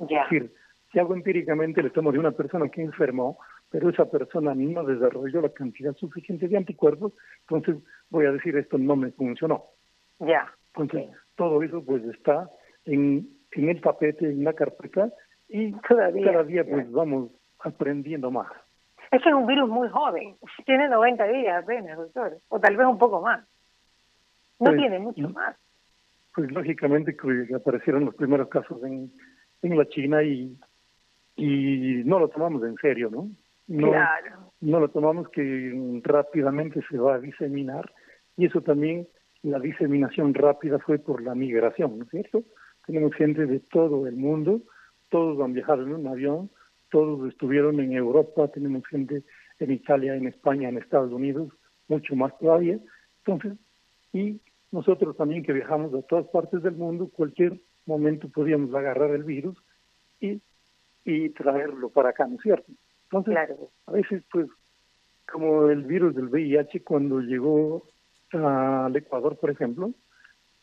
Es 0.00 0.08
decir, 0.08 0.52
si 0.92 0.98
hago 0.98 1.14
empíricamente, 1.14 1.82
le 1.82 1.90
tomo 1.90 2.12
de 2.12 2.18
una 2.18 2.32
persona 2.32 2.68
que 2.68 2.82
enfermó, 2.82 3.38
pero 3.70 3.88
esa 3.88 4.04
persona 4.10 4.54
no 4.54 4.84
desarrolló 4.84 5.40
la 5.40 5.48
cantidad 5.48 5.94
suficiente 5.96 6.48
de 6.48 6.58
anticuerpos, 6.58 7.14
entonces 7.48 7.82
voy 8.10 8.26
a 8.26 8.32
decir 8.32 8.56
esto 8.56 8.76
no 8.76 8.94
me 8.96 9.10
funcionó. 9.12 9.64
Ya. 10.18 10.52
Entonces, 10.74 11.10
todo 11.34 11.62
eso 11.62 11.82
pues 11.84 12.04
está 12.04 12.50
en, 12.84 13.26
en 13.52 13.68
el 13.70 13.80
tapete, 13.80 14.26
en 14.26 14.44
la 14.44 14.52
carpeta, 14.52 15.10
y 15.48 15.72
cada 15.72 16.10
día 16.10 16.64
pues 16.64 16.90
vamos 16.92 17.30
aprendiendo 17.60 18.30
más. 18.30 18.50
Ese 19.10 19.28
es 19.28 19.34
un 19.34 19.46
virus 19.46 19.68
muy 19.68 19.88
joven, 19.88 20.36
tiene 20.64 20.88
90 20.88 21.24
días 21.24 21.62
apenas, 21.62 21.96
doctor, 21.96 22.38
o 22.48 22.60
tal 22.60 22.76
vez 22.76 22.86
un 22.86 22.98
poco 22.98 23.20
más. 23.22 23.40
No 24.58 24.66
pues, 24.70 24.76
tiene 24.76 24.98
mucho 24.98 25.28
más. 25.30 25.56
Pues 26.34 26.50
lógicamente 26.50 27.16
que 27.16 27.54
aparecieron 27.54 28.06
los 28.06 28.14
primeros 28.14 28.48
casos 28.48 28.82
en, 28.84 29.12
en 29.62 29.76
la 29.76 29.86
China 29.88 30.22
y, 30.22 30.56
y 31.36 32.02
no 32.04 32.18
lo 32.18 32.28
tomamos 32.28 32.62
en 32.64 32.76
serio, 32.76 33.10
¿no? 33.10 33.30
No, 33.68 33.90
claro. 33.90 34.52
no 34.60 34.80
lo 34.80 34.88
tomamos 34.88 35.28
que 35.28 36.00
rápidamente 36.02 36.80
se 36.90 36.98
va 36.98 37.14
a 37.14 37.20
diseminar 37.20 37.90
y 38.36 38.46
eso 38.46 38.60
también, 38.60 39.08
la 39.42 39.58
diseminación 39.58 40.34
rápida 40.34 40.78
fue 40.78 40.98
por 40.98 41.22
la 41.22 41.34
migración, 41.34 41.98
¿no 41.98 42.04
es 42.04 42.10
cierto? 42.10 42.42
Tenemos 42.86 43.14
gente 43.14 43.46
de 43.46 43.60
todo 43.60 44.06
el 44.06 44.16
mundo, 44.16 44.62
todos 45.10 45.40
han 45.40 45.52
viajado 45.52 45.82
en 45.82 45.94
un 45.94 46.06
avión, 46.06 46.50
todos 46.90 47.28
estuvieron 47.28 47.80
en 47.80 47.92
Europa, 47.92 48.48
tenemos 48.48 48.86
gente 48.86 49.22
en 49.58 49.70
Italia, 49.70 50.14
en 50.14 50.26
España, 50.26 50.68
en 50.68 50.78
Estados 50.78 51.12
Unidos, 51.12 51.52
mucho 51.88 52.14
más 52.16 52.36
todavía. 52.38 52.78
Entonces, 53.24 53.58
y 54.12 54.40
nosotros 54.70 55.16
también 55.16 55.42
que 55.42 55.52
viajamos 55.52 55.94
a 55.94 56.02
todas 56.02 56.26
partes 56.28 56.62
del 56.62 56.74
mundo, 56.74 57.10
cualquier 57.12 57.60
momento 57.86 58.28
podíamos 58.28 58.74
agarrar 58.74 59.10
el 59.10 59.24
virus 59.24 59.56
y, 60.20 60.40
y 61.04 61.30
traerlo 61.30 61.88
para 61.90 62.10
acá, 62.10 62.26
¿no 62.26 62.36
es 62.36 62.42
cierto? 62.42 62.70
Entonces, 63.04 63.36
a 63.86 63.92
veces, 63.92 64.22
pues, 64.30 64.48
como 65.30 65.68
el 65.68 65.82
virus 65.84 66.14
del 66.14 66.28
VIH 66.28 66.82
cuando 66.82 67.20
llegó 67.20 67.82
al 68.32 68.94
Ecuador, 68.96 69.36
por 69.36 69.50
ejemplo, 69.50 69.92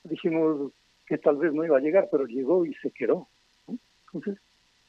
dijimos 0.03 0.72
que 1.05 1.17
tal 1.17 1.38
vez 1.38 1.53
no 1.53 1.65
iba 1.65 1.77
a 1.77 1.81
llegar, 1.81 2.08
pero 2.12 2.25
llegó 2.25 2.65
y 2.65 2.74
se 2.75 2.91
quedó. 2.91 3.27
Entonces, 3.67 4.41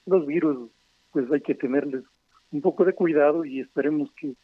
los 0.07 0.26
virus, 0.26 0.71
pues 1.12 1.30
hay 1.30 1.40
que 1.40 1.54
tenerles 1.54 2.04
un 2.52 2.61
poco 2.61 2.85
de 2.85 2.95
cuidado 2.95 3.45
y 3.45 3.61
esperemos 3.61 4.11
que 4.12 4.35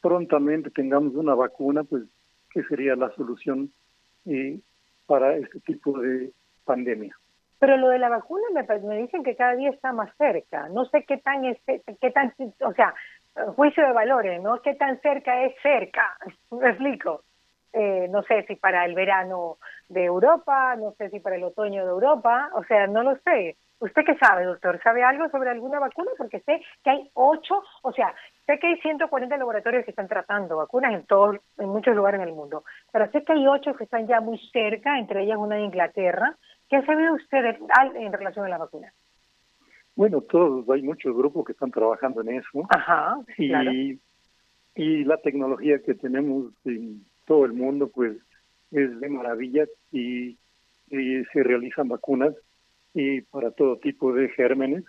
prontamente 0.00 0.70
tengamos 0.70 1.14
una 1.14 1.34
vacuna, 1.34 1.84
pues 1.84 2.04
que 2.52 2.62
sería 2.64 2.96
la 2.96 3.10
solución 3.14 3.70
eh, 4.26 4.58
para 5.06 5.36
este 5.36 5.60
tipo 5.60 5.98
de 6.00 6.32
pandemia. 6.64 7.16
Pero 7.60 7.76
lo 7.76 7.90
de 7.90 7.98
la 7.98 8.08
vacuna 8.08 8.42
me, 8.52 8.96
dicen 8.96 9.22
que 9.22 9.36
cada 9.36 9.54
día 9.54 9.70
está 9.70 9.92
más 9.92 10.10
cerca. 10.16 10.68
No 10.70 10.86
sé 10.86 11.04
qué 11.04 11.18
tan, 11.18 11.42
qué 11.42 12.10
tan, 12.10 12.34
o 12.62 12.72
sea, 12.72 12.94
juicio 13.54 13.86
de 13.86 13.92
valores, 13.92 14.42
¿no? 14.42 14.60
¿Qué 14.62 14.74
tan 14.74 15.00
cerca 15.00 15.44
es 15.44 15.54
cerca? 15.62 16.16
Me 16.50 16.70
explico. 16.70 17.22
Eh, 17.72 18.08
no 18.10 18.22
sé 18.24 18.44
si 18.48 18.56
para 18.56 18.84
el 18.84 18.94
verano 18.94 19.58
de 19.88 20.04
Europa, 20.04 20.74
no 20.76 20.92
sé 20.92 21.08
si 21.10 21.20
para 21.20 21.36
el 21.36 21.44
otoño 21.44 21.84
de 21.84 21.90
Europa, 21.90 22.50
o 22.54 22.64
sea, 22.64 22.88
no 22.88 23.04
lo 23.04 23.16
sé. 23.18 23.56
¿Usted 23.78 24.02
qué 24.04 24.16
sabe, 24.16 24.44
doctor? 24.44 24.80
¿Sabe 24.82 25.04
algo 25.04 25.28
sobre 25.30 25.50
alguna 25.50 25.78
vacuna? 25.78 26.10
Porque 26.18 26.40
sé 26.40 26.60
que 26.82 26.90
hay 26.90 27.10
ocho, 27.14 27.62
o 27.82 27.92
sea, 27.92 28.14
sé 28.46 28.58
que 28.58 28.66
hay 28.66 28.80
140 28.80 29.36
laboratorios 29.36 29.84
que 29.84 29.92
están 29.92 30.08
tratando 30.08 30.56
vacunas 30.56 30.92
en 30.92 31.06
todos, 31.06 31.36
en 31.58 31.68
muchos 31.68 31.94
lugares 31.94 32.20
en 32.20 32.28
el 32.28 32.34
mundo, 32.34 32.64
pero 32.92 33.10
sé 33.10 33.24
que 33.24 33.32
hay 33.32 33.46
ocho 33.46 33.74
que 33.74 33.84
están 33.84 34.06
ya 34.06 34.20
muy 34.20 34.38
cerca, 34.52 34.98
entre 34.98 35.22
ellas 35.22 35.38
una 35.38 35.56
de 35.56 35.62
Inglaterra. 35.62 36.36
¿Qué 36.70 36.80
sabe 36.82 37.10
usted 37.12 37.56
en 37.96 38.12
relación 38.12 38.46
a 38.46 38.48
la 38.48 38.58
vacuna? 38.58 38.92
Bueno, 39.96 40.20
todos, 40.20 40.68
hay 40.70 40.82
muchos 40.82 41.14
grupos 41.16 41.44
que 41.44 41.52
están 41.52 41.72
trabajando 41.72 42.20
en 42.20 42.30
eso. 42.36 42.62
Ajá, 42.70 43.18
y, 43.36 43.98
y 44.76 45.04
la 45.04 45.16
tecnología 45.18 45.82
que 45.82 45.94
tenemos 45.94 46.52
en 46.64 47.04
todo 47.26 47.44
el 47.44 47.52
mundo, 47.52 47.90
pues, 47.92 48.16
es 48.70 49.00
de 49.00 49.08
maravilla 49.08 49.66
y, 49.90 50.38
y 50.90 51.24
se 51.32 51.42
realizan 51.42 51.88
vacunas 51.88 52.34
y 52.94 53.20
para 53.22 53.50
todo 53.50 53.78
tipo 53.78 54.12
de 54.12 54.28
gérmenes. 54.28 54.84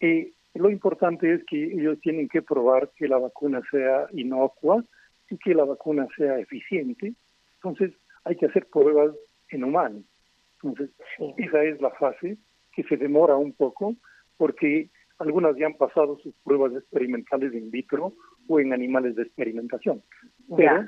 Y 0.00 0.34
lo 0.54 0.68
importante 0.68 1.32
es 1.32 1.44
que 1.44 1.64
ellos 1.64 1.98
tienen 2.00 2.28
que 2.28 2.42
probar 2.42 2.90
que 2.96 3.08
la 3.08 3.18
vacuna 3.18 3.62
sea 3.70 4.06
inocua 4.12 4.84
y 5.30 5.38
que 5.38 5.54
la 5.54 5.64
vacuna 5.64 6.06
sea 6.16 6.38
eficiente. 6.38 7.14
Entonces, 7.56 7.92
hay 8.24 8.36
que 8.36 8.46
hacer 8.46 8.66
pruebas 8.66 9.14
en 9.48 9.64
humanos. 9.64 10.04
Entonces, 10.64 10.90
esa 11.36 11.62
es 11.62 11.80
la 11.80 11.90
fase 11.90 12.38
que 12.72 12.82
se 12.84 12.96
demora 12.96 13.36
un 13.36 13.52
poco 13.52 13.94
porque 14.36 14.88
algunas 15.18 15.56
ya 15.56 15.66
han 15.66 15.76
pasado 15.76 16.18
sus 16.18 16.34
pruebas 16.42 16.72
experimentales 16.74 17.54
in 17.54 17.70
vitro 17.70 18.14
o 18.48 18.60
en 18.60 18.72
animales 18.72 19.14
de 19.14 19.22
experimentación. 19.22 20.02
Pero 20.56 20.86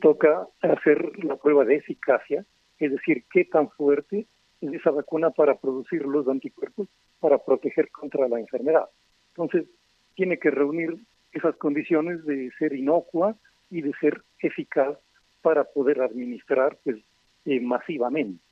toca 0.00 0.46
hacer 0.60 1.24
la 1.24 1.36
prueba 1.36 1.64
de 1.64 1.76
eficacia, 1.76 2.44
es 2.78 2.92
decir, 2.92 3.24
qué 3.32 3.44
tan 3.44 3.70
fuerte 3.70 4.26
esa 4.60 4.90
vacuna 4.90 5.30
para 5.30 5.56
producir 5.58 6.04
los 6.04 6.28
anticuerpos 6.28 6.88
para 7.20 7.38
proteger 7.38 7.90
contra 7.90 8.28
la 8.28 8.38
enfermedad. 8.38 8.86
Entonces, 9.30 9.66
tiene 10.14 10.38
que 10.38 10.50
reunir 10.50 10.96
esas 11.32 11.56
condiciones 11.56 12.24
de 12.24 12.50
ser 12.58 12.74
inocua 12.74 13.36
y 13.70 13.82
de 13.82 13.92
ser 14.00 14.22
eficaz 14.40 14.96
para 15.42 15.64
poder 15.64 16.00
administrar 16.00 16.78
pues 16.84 16.96
eh, 17.44 17.60
masivamente. 17.60 18.45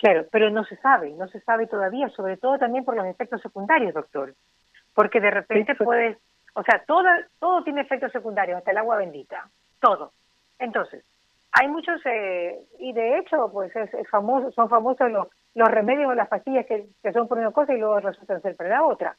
Claro, 0.00 0.24
pero 0.32 0.48
no 0.48 0.64
se 0.64 0.76
sabe, 0.76 1.10
no 1.10 1.28
se 1.28 1.40
sabe 1.40 1.66
todavía, 1.66 2.08
sobre 2.08 2.38
todo 2.38 2.58
también 2.58 2.86
por 2.86 2.96
los 2.96 3.04
efectos 3.04 3.42
secundarios, 3.42 3.92
doctor. 3.92 4.34
Porque 4.94 5.20
de 5.20 5.30
repente 5.30 5.74
puedes, 5.74 6.16
o 6.54 6.62
sea, 6.62 6.82
todo, 6.86 7.04
todo 7.38 7.62
tiene 7.64 7.82
efectos 7.82 8.10
secundarios, 8.10 8.56
hasta 8.56 8.70
el 8.70 8.78
agua 8.78 8.96
bendita, 8.96 9.50
todo. 9.78 10.12
Entonces, 10.58 11.04
hay 11.52 11.68
muchos, 11.68 12.00
eh, 12.06 12.60
y 12.78 12.94
de 12.94 13.18
hecho, 13.18 13.50
pues 13.52 13.76
es, 13.76 13.90
famoso, 14.08 14.50
son 14.52 14.70
famosos 14.70 15.10
los, 15.10 15.28
los 15.54 15.68
remedios 15.68 16.10
o 16.10 16.14
las 16.14 16.28
pastillas 16.28 16.64
que, 16.64 16.86
que 17.02 17.12
son 17.12 17.28
por 17.28 17.36
una 17.36 17.50
cosa 17.50 17.74
y 17.74 17.78
luego 17.78 18.00
resultan 18.00 18.40
ser 18.40 18.56
para 18.56 18.70
la 18.70 18.84
otra. 18.84 19.18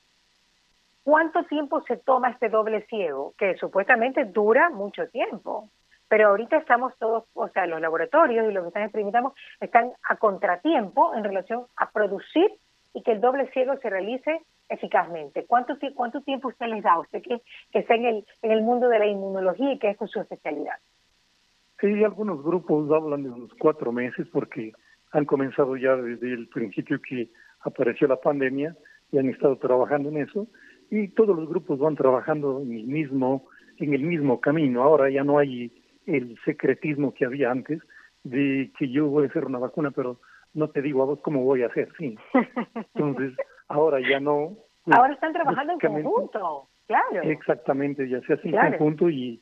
¿Cuánto 1.04 1.44
tiempo 1.44 1.82
se 1.82 1.98
toma 1.98 2.32
este 2.32 2.50
doble 2.50 2.82
ciego? 2.88 3.36
Que 3.38 3.56
supuestamente 3.58 4.26
dura 4.26 4.72
mucho 4.72 5.08
tiempo. 5.10 5.70
Pero 6.12 6.28
ahorita 6.28 6.58
estamos 6.58 6.92
todos, 6.98 7.24
o 7.36 7.48
sea, 7.48 7.66
los 7.68 7.80
laboratorios 7.80 8.46
y 8.46 8.54
los 8.54 8.64
que 8.64 8.68
están 8.68 8.84
experimentando 8.84 9.34
están 9.62 9.94
a 10.04 10.18
contratiempo 10.18 11.16
en 11.16 11.24
relación 11.24 11.68
a 11.78 11.90
producir 11.90 12.52
y 12.94 13.02
que 13.02 13.14
el 13.14 13.22
doble 13.22 13.50
ciego 13.52 13.78
se 13.78 13.90
realice 13.90 14.42
eficazmente. 14.68 15.46
¿Cuánto, 15.48 15.78
cuánto 15.96 16.20
tiempo 16.20 16.50
usted 16.50 16.66
les 16.66 16.84
da 16.84 16.96
a 16.96 17.00
usted 17.00 17.22
que, 17.22 17.42
que 17.72 17.80
está 17.80 17.96
en 17.96 18.04
el, 18.04 18.26
en 18.42 18.52
el 18.52 18.62
mundo 18.62 18.90
de 18.90 19.00
la 19.00 19.08
inmunología 19.08 19.72
y 19.72 19.80
que 19.80 19.92
es 19.92 19.98
su 20.12 20.20
especialidad? 20.20 20.76
Sí, 21.80 22.04
algunos 22.04 22.44
grupos 22.44 22.92
hablan 22.92 23.24
de 23.24 23.30
unos 23.30 23.54
cuatro 23.58 23.94
meses 23.94 24.28
porque 24.34 24.74
han 25.14 25.24
comenzado 25.24 25.78
ya 25.78 25.96
desde 25.96 26.34
el 26.34 26.50
principio 26.50 27.00
que 27.02 27.30
apareció 27.62 28.10
la 28.10 28.18
pandemia 28.18 28.76
y 29.14 29.18
han 29.18 29.30
estado 29.30 29.56
trabajando 29.56 30.10
en 30.10 30.18
eso 30.18 30.46
y 30.90 31.08
todos 31.08 31.38
los 31.38 31.48
grupos 31.48 31.80
van 31.80 31.96
trabajando 31.96 32.60
en 32.60 32.74
el 32.74 32.84
mismo 32.84 33.46
en 33.78 33.94
el 33.94 34.04
mismo 34.04 34.42
camino. 34.42 34.84
Ahora 34.84 35.10
ya 35.10 35.24
no 35.24 35.40
hay 35.40 35.72
el 36.06 36.38
secretismo 36.46 37.14
que 37.14 37.26
había 37.26 37.52
antes 37.52 37.82
de 38.24 38.72
que 38.78 38.90
yo 38.90 39.08
voy 39.08 39.26
a 39.26 39.30
hacer 39.30 39.46
una 39.46 39.60
vacuna, 39.60 39.92
pero 39.92 40.20
no 40.54 40.70
te 40.70 40.82
digo 40.82 41.02
a 41.02 41.06
vos 41.06 41.20
cómo 41.22 41.44
voy 41.44 41.64
a 41.64 41.68
hacer, 41.68 41.90
sí. 41.98 42.18
Entonces, 42.94 43.34
ahora 43.68 44.00
ya 44.00 44.20
no. 44.20 44.58
Pues, 44.84 44.98
ahora 44.98 45.14
están 45.14 45.34
trabajando 45.34 45.74
en 45.74 45.80
conjunto, 45.80 46.68
claro. 46.88 47.22
Exactamente, 47.24 48.08
ya 48.10 48.22
se 48.22 48.34
hace 48.34 48.50
en 48.50 48.56
conjunto 48.56 49.10
y, 49.10 49.42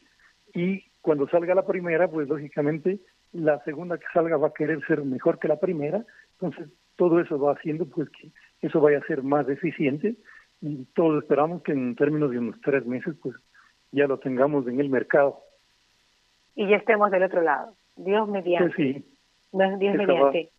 y 0.53 0.83
cuando 1.01 1.27
salga 1.29 1.55
la 1.55 1.65
primera, 1.65 2.07
pues 2.09 2.27
lógicamente 2.27 2.99
la 3.31 3.63
segunda 3.63 3.97
que 3.97 4.05
salga 4.13 4.37
va 4.37 4.47
a 4.47 4.53
querer 4.53 4.85
ser 4.85 5.03
mejor 5.03 5.39
que 5.39 5.47
la 5.47 5.59
primera, 5.59 6.03
entonces 6.33 6.69
todo 6.95 7.19
eso 7.19 7.39
va 7.39 7.53
haciendo 7.53 7.85
pues 7.87 8.09
que 8.09 8.31
eso 8.61 8.81
vaya 8.81 8.97
a 8.97 9.07
ser 9.07 9.23
más 9.23 9.47
eficiente 9.47 10.15
y 10.61 10.85
todos 10.93 11.23
esperamos 11.23 11.63
que 11.63 11.71
en 11.71 11.95
términos 11.95 12.31
de 12.31 12.39
unos 12.39 12.59
tres 12.61 12.85
meses 12.85 13.15
pues 13.21 13.35
ya 13.91 14.07
lo 14.07 14.19
tengamos 14.19 14.67
en 14.67 14.79
el 14.79 14.89
mercado. 14.89 15.41
Y 16.59 16.67
ya 16.67 16.75
estemos 16.75 17.09
del 17.09 17.23
otro 17.23 17.41
lado, 17.41 17.73
Dios 17.95 18.27
mediante. 18.27 18.75
Sí. 18.75 19.05
Dios 19.53 19.95
mediante. 19.95 20.49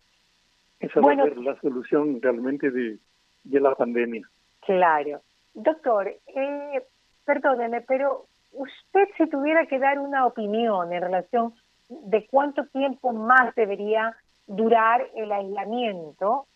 esa 0.79 0.99
bueno, 0.99 1.25
va 1.25 1.29
a 1.29 1.33
ser 1.35 1.43
la 1.43 1.61
solución 1.61 2.19
realmente 2.19 2.71
de, 2.71 2.97
de 3.43 3.59
la 3.59 3.75
pandemia. 3.75 4.27
Claro. 4.61 5.21
Doctor, 5.53 6.07
eh, 6.07 6.83
perdóneme, 7.23 7.81
pero 7.81 8.25
usted 8.51 9.09
si 9.15 9.29
tuviera 9.29 9.67
que 9.67 9.77
dar 9.77 9.99
una 9.99 10.25
opinión 10.25 10.91
en 10.91 11.03
relación 11.03 11.53
de 11.87 12.25
cuánto 12.25 12.65
tiempo 12.69 13.13
más 13.13 13.53
debería 13.53 14.17
durar 14.47 15.07
el 15.15 15.31
aislamiento 15.31 16.47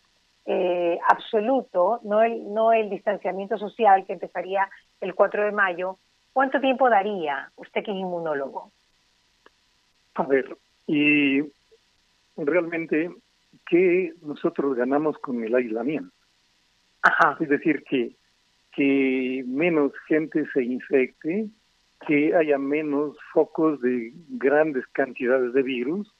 eh, 0.44 0.98
absoluto, 1.08 2.00
no 2.02 2.20
el, 2.24 2.52
no 2.52 2.72
el 2.72 2.90
distanciamiento 2.90 3.58
social 3.58 4.06
que 4.06 4.14
empezaría 4.14 4.68
el 5.00 5.14
4 5.14 5.44
de 5.44 5.52
mayo, 5.52 5.98
¿cuánto 6.32 6.60
tiempo 6.60 6.90
daría 6.90 7.52
usted 7.54 7.84
que 7.84 7.92
es 7.92 7.96
inmunólogo? 7.96 8.72
A 10.16 10.22
ver, 10.24 10.56
y 10.86 11.42
realmente, 12.36 13.10
¿qué 13.66 14.12
nosotros 14.22 14.76
ganamos 14.76 15.18
con 15.18 15.42
el 15.44 15.54
aislamiento? 15.54 16.12
Ajá. 17.02 17.36
Es 17.40 17.48
decir, 17.48 17.84
que, 17.84 18.16
que 18.72 19.44
menos 19.46 19.92
gente 20.08 20.46
se 20.52 20.64
infecte, 20.64 21.48
que 22.06 22.34
haya 22.34 22.58
menos 22.58 23.16
focos 23.32 23.80
de 23.80 24.12
grandes 24.28 24.86
cantidades 24.88 25.52
de 25.52 25.62
virus, 25.62 26.12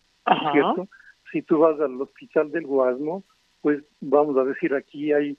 ¿cierto? 0.53 0.89
Si 1.33 1.43
tú 1.43 1.59
vas 1.59 1.81
al 1.81 2.01
hospital 2.01 2.51
del 2.51 2.67
Guasmo, 2.67 3.25
pues 3.61 3.83
vamos 4.01 4.37
a 4.37 4.45
decir 4.45 4.75
aquí 4.75 5.13
hay 5.13 5.37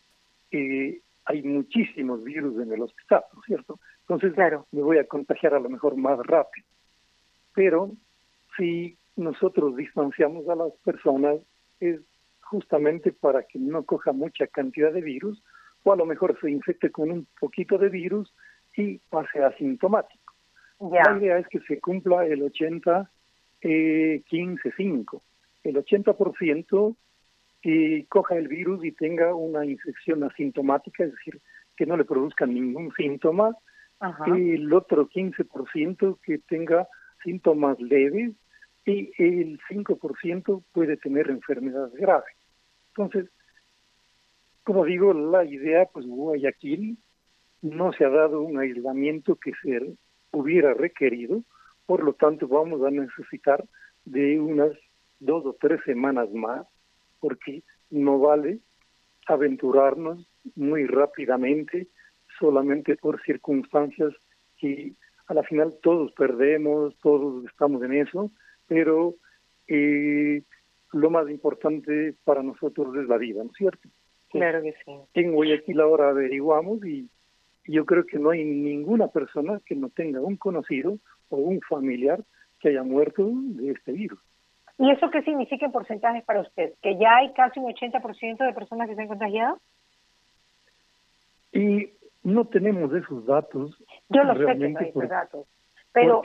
eh, 0.52 1.02
hay 1.26 1.44
muchísimos 1.44 2.24
virus 2.24 2.58
en 2.62 2.72
el 2.72 2.82
hospital, 2.82 3.24
¿no 3.34 3.42
es 3.42 3.46
cierto? 3.46 3.80
Entonces 4.02 4.34
claro. 4.34 4.66
me 4.72 4.82
voy 4.82 4.98
a 4.98 5.08
contagiar 5.08 5.54
a 5.54 5.60
lo 5.60 5.70
mejor 5.70 5.98
más 5.98 6.18
rápido. 6.20 6.66
Pero 7.54 7.92
si 8.58 8.98
nosotros 9.16 9.76
distanciamos 9.76 10.48
a 10.50 10.56
las 10.56 10.74
personas 10.84 11.38
es 11.80 12.00
justamente 12.42 13.12
para 13.12 13.44
que 13.44 13.60
no 13.60 13.84
coja 13.84 14.12
mucha 14.12 14.48
cantidad 14.48 14.92
de 14.92 15.02
virus 15.02 15.42
o 15.84 15.94
a 15.94 15.96
lo 15.96 16.06
mejor 16.06 16.38
se 16.42 16.50
infecte 16.50 16.92
con 16.92 17.12
un 17.12 17.28
poquito 17.40 17.78
de 17.78 17.90
virus 17.90 18.34
y 18.76 19.00
pase 19.10 19.44
asintomático. 19.44 20.34
La 20.80 21.18
idea 21.18 21.40
es 21.40 21.48
que 21.48 21.60
se 21.62 21.80
cumpla 21.80 22.26
el 22.26 22.44
80 22.44 23.10
eh, 23.62 24.22
15-5. 24.30 25.22
El 25.64 25.76
80% 25.78 26.96
que 27.62 28.06
coja 28.08 28.36
el 28.36 28.48
virus 28.48 28.86
y 28.86 28.92
tenga 28.92 29.34
una 29.34 29.66
infección 29.66 30.24
asintomática, 30.24 31.04
es 31.04 31.12
decir, 31.12 31.42
que 31.76 31.86
no 31.86 31.98
le 31.98 32.06
produzca 32.06 32.46
ningún 32.46 32.94
síntoma, 32.94 33.56
y 34.28 34.52
el 34.52 34.72
otro 34.74 35.10
15% 35.10 36.20
que 36.22 36.38
tenga 36.38 36.88
síntomas 37.24 37.80
leves 37.80 38.32
y 38.88 39.12
el 39.18 39.60
5% 39.70 40.64
puede 40.72 40.96
tener 40.98 41.30
enfermedad 41.30 41.92
grave. 41.94 42.32
Entonces, 42.90 43.30
como 44.64 44.86
digo, 44.86 45.14
la 45.14 45.44
idea, 45.44 45.86
pues 45.92 46.06
Guayaquil 46.06 46.98
no 47.62 47.92
se 47.92 48.06
ha 48.06 48.10
dado 48.10 48.42
un 48.42 48.58
aislamiento 48.60 49.36
que 49.36 49.52
se 49.62 49.98
hubiera 50.32 50.74
requerido, 50.74 51.44
por 51.86 52.04
lo 52.04 52.14
tanto 52.14 52.48
vamos 52.48 52.82
a 52.84 52.90
necesitar 52.90 53.64
de 54.06 54.40
unas 54.40 54.72
dos 55.20 55.46
o 55.46 55.58
tres 55.60 55.82
semanas 55.86 56.32
más, 56.32 56.66
porque 57.20 57.64
no 57.90 58.20
vale 58.20 58.60
aventurarnos 59.28 60.32
muy 60.56 60.86
rápidamente 60.86 61.88
solamente 62.40 62.96
por 62.96 63.22
circunstancias 63.24 64.14
que 64.58 64.94
a 65.28 65.34
la 65.34 65.44
final 65.44 65.76
todos 65.82 66.14
perdemos, 66.14 66.96
todos 67.02 67.44
estamos 67.46 67.84
en 67.84 67.94
eso, 67.94 68.32
pero 68.68 69.16
eh, 69.68 70.42
lo 70.94 71.10
más 71.10 71.30
importante 71.30 72.16
para 72.24 72.44
nosotros 72.44 72.96
es 72.96 73.08
la 73.08 73.18
vida, 73.18 73.44
¿no 73.44 73.50
es 73.50 73.58
cierto? 73.58 73.90
Claro 74.30 74.62
que 74.62 74.74
sí. 74.86 74.92
En 75.14 75.34
Guayaquil 75.34 75.80
ahora 75.80 76.10
averiguamos 76.10 76.86
y 76.86 77.10
yo 77.66 77.86
creo 77.86 78.06
que 78.06 78.20
no 78.20 78.32
hay 78.32 78.44
ninguna 78.44 79.08
persona 79.08 79.60
que 79.66 79.76
no 79.76 79.90
tenga 79.90 80.22
un 80.22 80.38
conocido 80.38 80.98
o 81.30 81.38
un 81.38 81.60
familiar 81.62 82.24
que 82.60 82.70
haya 82.70 82.84
muerto 82.84 83.30
de 83.32 83.72
este 83.72 83.92
virus. 83.92 84.20
¿Y 84.80 84.92
eso 84.92 85.10
qué 85.10 85.22
significa 85.24 85.66
en 85.66 85.72
porcentajes 85.72 86.24
para 86.24 86.42
usted? 86.42 86.74
¿Que 86.82 86.98
ya 86.98 87.18
hay 87.18 87.34
casi 87.34 87.60
un 87.60 87.72
80% 87.74 88.46
de 88.46 88.54
personas 88.54 88.88
que 88.88 88.96
se 88.96 89.02
han 89.02 89.08
contagiado? 89.08 89.60
Y 91.52 91.90
no 92.24 92.46
tenemos 92.46 92.94
esos 92.94 93.26
datos. 93.26 93.76
Yo 94.10 94.24
lo 94.24 94.36
sé 94.36 94.46
que 94.46 94.70
no 94.70 94.80
hay 94.80 94.90
esos 94.90 95.10
datos. 95.10 95.48
Pero 95.98 96.22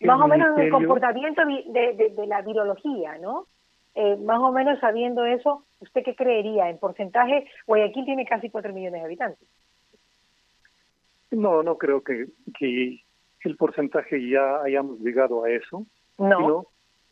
más 0.00 0.20
o 0.20 0.28
menos 0.28 0.58
el 0.58 0.70
comportamiento 0.70 1.42
de, 1.44 2.12
de, 2.16 2.26
la 2.26 2.42
virología, 2.42 3.18
¿no? 3.18 3.46
Eh, 3.94 4.16
más 4.16 4.40
o 4.40 4.52
menos 4.52 4.78
sabiendo 4.80 5.24
eso, 5.24 5.64
¿usted 5.80 6.02
qué 6.04 6.14
creería? 6.14 6.70
En 6.70 6.78
porcentaje, 6.78 7.46
Guayaquil 7.66 8.04
tiene 8.04 8.24
casi 8.24 8.50
4 8.50 8.72
millones 8.72 9.00
de 9.00 9.06
habitantes. 9.06 9.48
No, 11.30 11.62
no 11.62 11.76
creo 11.76 12.02
que, 12.02 12.26
que 12.58 13.00
el 13.44 13.56
porcentaje 13.56 14.28
ya 14.28 14.62
hayamos 14.62 15.00
llegado 15.00 15.44
a 15.44 15.50
eso. 15.50 15.86
No 16.18 16.66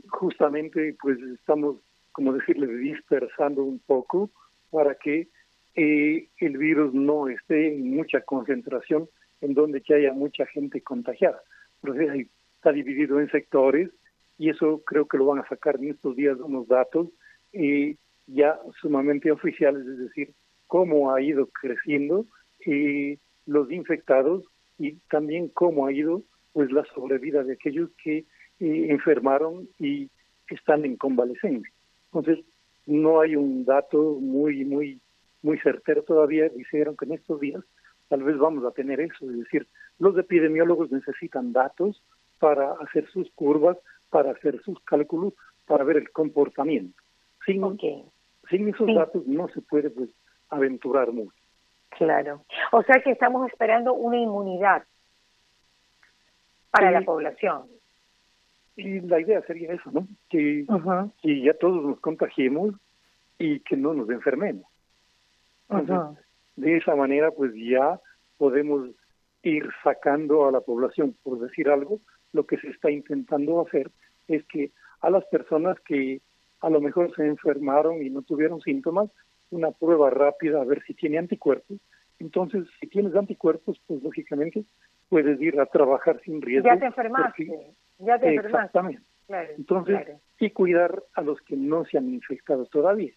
justamente 0.09 0.97
pues 1.01 1.19
estamos, 1.35 1.77
como 2.13 2.33
decirle, 2.33 2.67
dispersando 2.67 3.63
un 3.63 3.79
poco 3.81 4.31
para 4.71 4.95
que 4.95 5.29
eh, 5.75 6.29
el 6.39 6.59
virus 6.59 6.95
no 6.95 7.29
esté 7.29 7.75
en 7.75 7.95
mucha 7.97 8.21
concentración 8.23 9.09
en 9.41 9.55
donde 9.55 9.81
que 9.81 9.95
haya 9.95 10.13
mucha 10.13 10.47
gente 10.47 10.81
contagiada. 10.81 11.41
Entonces 11.83 12.29
está 12.57 12.73
dividido 12.73 13.21
en 13.21 13.31
sectores 13.31 13.91
y 14.39 14.51
eso 14.51 14.83
creo 14.85 15.07
que 15.07 15.19
lo 15.19 15.27
van 15.27 15.41
a 15.41 15.49
sacar 15.49 15.77
en 15.77 15.91
estos 15.91 16.17
días 16.17 16.39
unos 16.39 16.69
datos 16.69 17.09
eh, 17.53 17.97
ya 18.27 18.59
sumamente 18.81 19.31
oficiales, 19.31 19.87
es 19.87 19.99
decir, 19.99 20.33
cómo 20.67 21.13
ha 21.13 21.21
ido 21.23 21.47
creciendo 21.47 22.27
eh, 22.67 23.19
los 23.47 23.71
infectados 23.71 24.45
y 24.79 24.93
también 25.11 25.49
cómo 25.49 25.87
ha 25.87 25.93
ido 25.93 26.23
pues 26.53 26.71
la 26.71 26.85
sobrevida 26.95 27.43
de 27.43 27.55
aquellos 27.55 27.91
que 28.03 28.25
enfermaron 28.61 29.69
y 29.79 30.11
están 30.49 30.85
en 30.85 30.97
convalecencia. 30.97 31.73
Entonces, 32.13 32.45
no 32.87 33.21
hay 33.21 33.37
un 33.37 33.65
dato 33.65 34.19
muy, 34.21 34.65
muy, 34.65 35.01
muy 35.43 35.59
certero 35.59 36.03
todavía. 36.03 36.49
Dijeron 36.49 36.97
que 36.97 37.05
en 37.05 37.13
estos 37.13 37.39
días 37.41 37.63
tal 38.09 38.23
vez 38.23 38.39
vamos 38.39 38.65
a 38.65 38.71
tener 38.71 39.01
eso, 39.01 39.25
es 39.31 39.39
decir, 39.39 39.67
los 39.99 40.17
epidemiólogos 40.17 40.91
necesitan 40.91 41.53
datos 41.53 42.03
para 42.39 42.73
hacer 42.81 43.09
sus 43.11 43.31
curvas, 43.33 43.77
para 44.11 44.33
hacer 44.33 44.61
sus 44.63 44.81
cálculos, 44.81 45.35
para 45.67 45.85
ver 45.85 45.99
el 45.99 46.11
comportamiento. 46.11 46.97
Sin, 47.45 47.63
sin 48.49 48.69
esos 48.69 48.95
datos 48.95 49.27
no 49.27 49.49
se 49.49 49.61
puede 49.61 49.91
pues 49.91 50.11
aventurar 50.51 51.13
mucho. 51.13 51.37
Claro. 51.91 52.45
O 52.73 52.83
sea 52.83 53.01
que 53.03 53.11
estamos 53.11 53.49
esperando 53.51 53.95
una 53.95 54.19
inmunidad 54.19 54.85
para 56.71 56.91
la 56.91 57.03
población. 57.03 57.65
Y 58.77 59.01
la 59.01 59.21
idea 59.21 59.43
sería 59.43 59.73
eso, 59.73 59.91
¿no? 59.91 60.07
Que, 60.29 60.65
ya 61.25 61.55
todos 61.55 61.85
nos 61.85 62.01
contagiemos 62.01 62.75
y 63.39 63.61
que 63.61 63.77
no 63.77 63.93
nos 63.93 64.09
enfermemos. 64.11 64.65
De 66.59 66.77
esa 66.77 66.95
manera, 66.97 67.31
pues 67.31 67.53
ya 67.55 68.01
podemos 68.37 68.91
ir 69.43 69.69
sacando 69.83 70.47
a 70.47 70.53
la 70.53 70.61
población, 70.61 71.15
por 71.23 71.39
decir 71.39 71.69
algo, 71.69 72.01
lo 72.33 72.47
que 72.47 72.59
se 72.59 72.69
está 72.69 72.91
intentando 72.91 73.61
hacer 73.61 73.91
es 74.27 74.45
que 74.47 74.73
a 75.01 75.11
las 75.11 75.25
personas 75.27 75.79
que 75.81 76.21
a 76.61 76.69
lo 76.69 76.81
mejor 76.81 77.15
se 77.15 77.27
enfermaron 77.27 78.03
y 78.03 78.11
no 78.11 78.23
tuvieron 78.23 78.61
síntomas, 78.61 79.09
una 79.51 79.71
prueba 79.71 80.11
rápida 80.11 80.61
a 80.61 80.65
ver 80.65 80.83
si 80.83 80.95
tiene 80.95 81.19
anticuerpos. 81.19 81.79
Entonces, 82.19 82.67
si 82.81 82.89
tienes 82.89 83.15
anticuerpos, 83.15 83.81
pues 83.87 84.03
lógicamente 84.03 84.65
puedes 85.09 85.41
ir 85.41 85.61
a 85.61 85.67
trabajar 85.67 86.21
sin 86.25 86.43
riesgo. 86.43 86.69
Ya 86.69 86.79
te 86.79 86.87
enfermaste. 86.87 87.75
Ya 87.99 88.19
te 88.19 88.35
Exactamente. 88.35 89.03
Claro, 89.29 89.49
Entonces, 89.57 89.99
y 90.41 90.51
cuidar 90.51 91.03
a 91.15 91.23
los 91.23 91.41
que 91.43 91.55
no 91.55 91.85
se 91.85 91.99
han 91.99 92.13
infectado 92.13 92.67
todavía. 92.67 93.13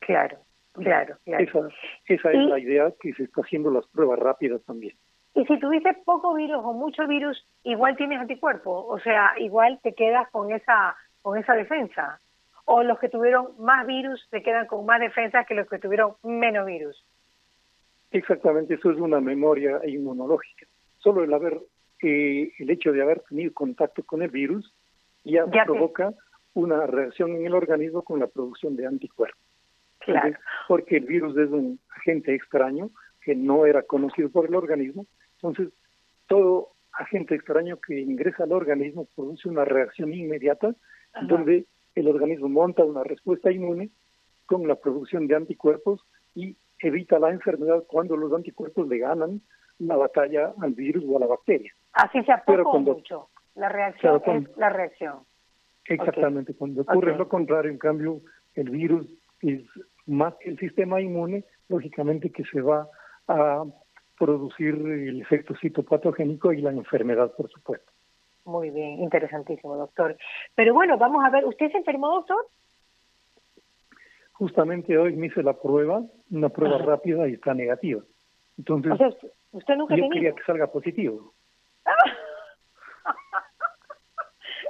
Claro, 0.00 0.38
claro, 0.76 1.16
claro. 1.24 1.44
Esa, 1.44 1.68
esa 2.06 2.32
es 2.32 2.48
la 2.48 2.58
idea 2.58 2.92
que 3.00 3.12
se 3.14 3.24
está 3.24 3.42
haciendo 3.42 3.70
las 3.70 3.86
pruebas 3.88 4.18
rápidas 4.18 4.62
también. 4.64 4.94
Y 5.34 5.44
si 5.44 5.58
tuviste 5.58 5.92
poco 6.04 6.34
virus 6.34 6.62
o 6.64 6.72
mucho 6.72 7.06
virus, 7.06 7.46
igual 7.62 7.96
tienes 7.96 8.20
anticuerpo, 8.20 8.86
o 8.86 8.98
sea, 9.00 9.34
igual 9.38 9.78
te 9.82 9.94
quedas 9.94 10.30
con 10.30 10.50
esa 10.50 10.96
con 11.20 11.36
esa 11.36 11.54
defensa. 11.54 12.20
O 12.64 12.82
los 12.82 12.98
que 12.98 13.08
tuvieron 13.08 13.48
más 13.58 13.86
virus 13.86 14.24
se 14.30 14.42
quedan 14.42 14.66
con 14.66 14.86
más 14.86 15.00
defensa 15.00 15.44
que 15.44 15.54
los 15.54 15.68
que 15.68 15.78
tuvieron 15.78 16.14
menos 16.22 16.66
virus. 16.66 17.04
Exactamente, 18.12 18.74
eso 18.74 18.90
es 18.90 18.98
una 18.98 19.20
memoria 19.20 19.80
inmunológica. 19.86 20.66
Solo 20.98 21.24
el 21.24 21.34
haber 21.34 21.58
eh, 22.02 22.52
el 22.58 22.70
hecho 22.70 22.92
de 22.92 23.02
haber 23.02 23.20
tenido 23.28 23.52
contacto 23.52 24.02
con 24.04 24.22
el 24.22 24.30
virus 24.30 24.72
ya, 25.24 25.44
provoca 25.64 26.14
una 26.54 26.86
reacción 26.86 27.34
en 27.36 27.46
el 27.46 27.54
organismo 27.54 28.02
con 28.02 28.20
la 28.20 28.26
producción 28.26 28.76
de 28.76 28.86
anticuerpos. 28.86 29.45
Claro. 30.06 30.38
porque 30.68 30.96
el 30.98 31.04
virus 31.04 31.36
es 31.36 31.50
un 31.50 31.78
agente 31.96 32.34
extraño 32.34 32.90
que 33.20 33.34
no 33.34 33.66
era 33.66 33.82
conocido 33.82 34.30
por 34.30 34.46
el 34.46 34.54
organismo. 34.54 35.06
Entonces, 35.34 35.72
todo 36.28 36.70
agente 36.92 37.34
extraño 37.34 37.78
que 37.80 38.00
ingresa 38.00 38.44
al 38.44 38.52
organismo 38.52 39.06
produce 39.14 39.48
una 39.48 39.64
reacción 39.64 40.14
inmediata 40.14 40.74
donde 41.22 41.66
el 41.94 42.08
organismo 42.08 42.48
monta 42.48 42.84
una 42.84 43.02
respuesta 43.02 43.50
inmune 43.50 43.90
con 44.46 44.66
la 44.68 44.76
producción 44.76 45.26
de 45.26 45.34
anticuerpos 45.34 46.00
y 46.34 46.56
evita 46.78 47.18
la 47.18 47.30
enfermedad 47.30 47.84
cuando 47.86 48.16
los 48.16 48.32
anticuerpos 48.32 48.86
le 48.88 48.98
ganan 48.98 49.40
la 49.78 49.96
batalla 49.96 50.52
al 50.60 50.74
virus 50.74 51.04
o 51.08 51.16
a 51.16 51.20
la 51.20 51.26
bacteria. 51.26 51.72
Así 51.92 52.22
se 52.22 52.32
poco 52.46 52.78
mucho. 52.78 53.28
La 53.54 53.68
reacción 53.68 54.22
es 54.24 54.56
la 54.56 54.68
reacción. 54.68 55.20
Exactamente. 55.86 56.54
Cuando 56.54 56.82
ocurre 56.82 57.16
lo 57.16 57.28
contrario, 57.28 57.70
en 57.70 57.78
cambio, 57.78 58.20
el 58.54 58.70
virus 58.70 59.06
es 59.40 59.62
más 60.06 60.34
que 60.36 60.50
el 60.50 60.58
sistema 60.58 61.00
inmune, 61.00 61.44
lógicamente 61.68 62.30
que 62.30 62.44
se 62.44 62.60
va 62.60 62.88
a 63.28 63.64
producir 64.18 64.74
el 64.74 65.20
efecto 65.20 65.54
citopatogénico 65.60 66.52
y 66.52 66.62
la 66.62 66.70
enfermedad, 66.70 67.32
por 67.36 67.50
supuesto. 67.50 67.92
Muy 68.44 68.70
bien, 68.70 69.02
interesantísimo, 69.02 69.76
doctor. 69.76 70.16
Pero 70.54 70.72
bueno, 70.72 70.96
vamos 70.96 71.24
a 71.24 71.30
ver, 71.30 71.44
¿usted 71.44 71.70
se 71.70 71.78
enfermó, 71.78 72.14
doctor? 72.14 72.46
Justamente 74.32 74.96
hoy 74.96 75.16
me 75.16 75.26
hice 75.26 75.42
la 75.42 75.54
prueba, 75.54 76.02
una 76.30 76.48
prueba 76.48 76.78
rápida 76.78 77.28
y 77.28 77.34
está 77.34 77.54
negativa. 77.54 78.02
Entonces, 78.58 78.92
usted 79.52 79.76
nunca 79.76 79.96
yo 79.96 80.08
quería 80.10 80.32
que 80.32 80.42
salga 80.44 80.68
positivo. 80.68 81.32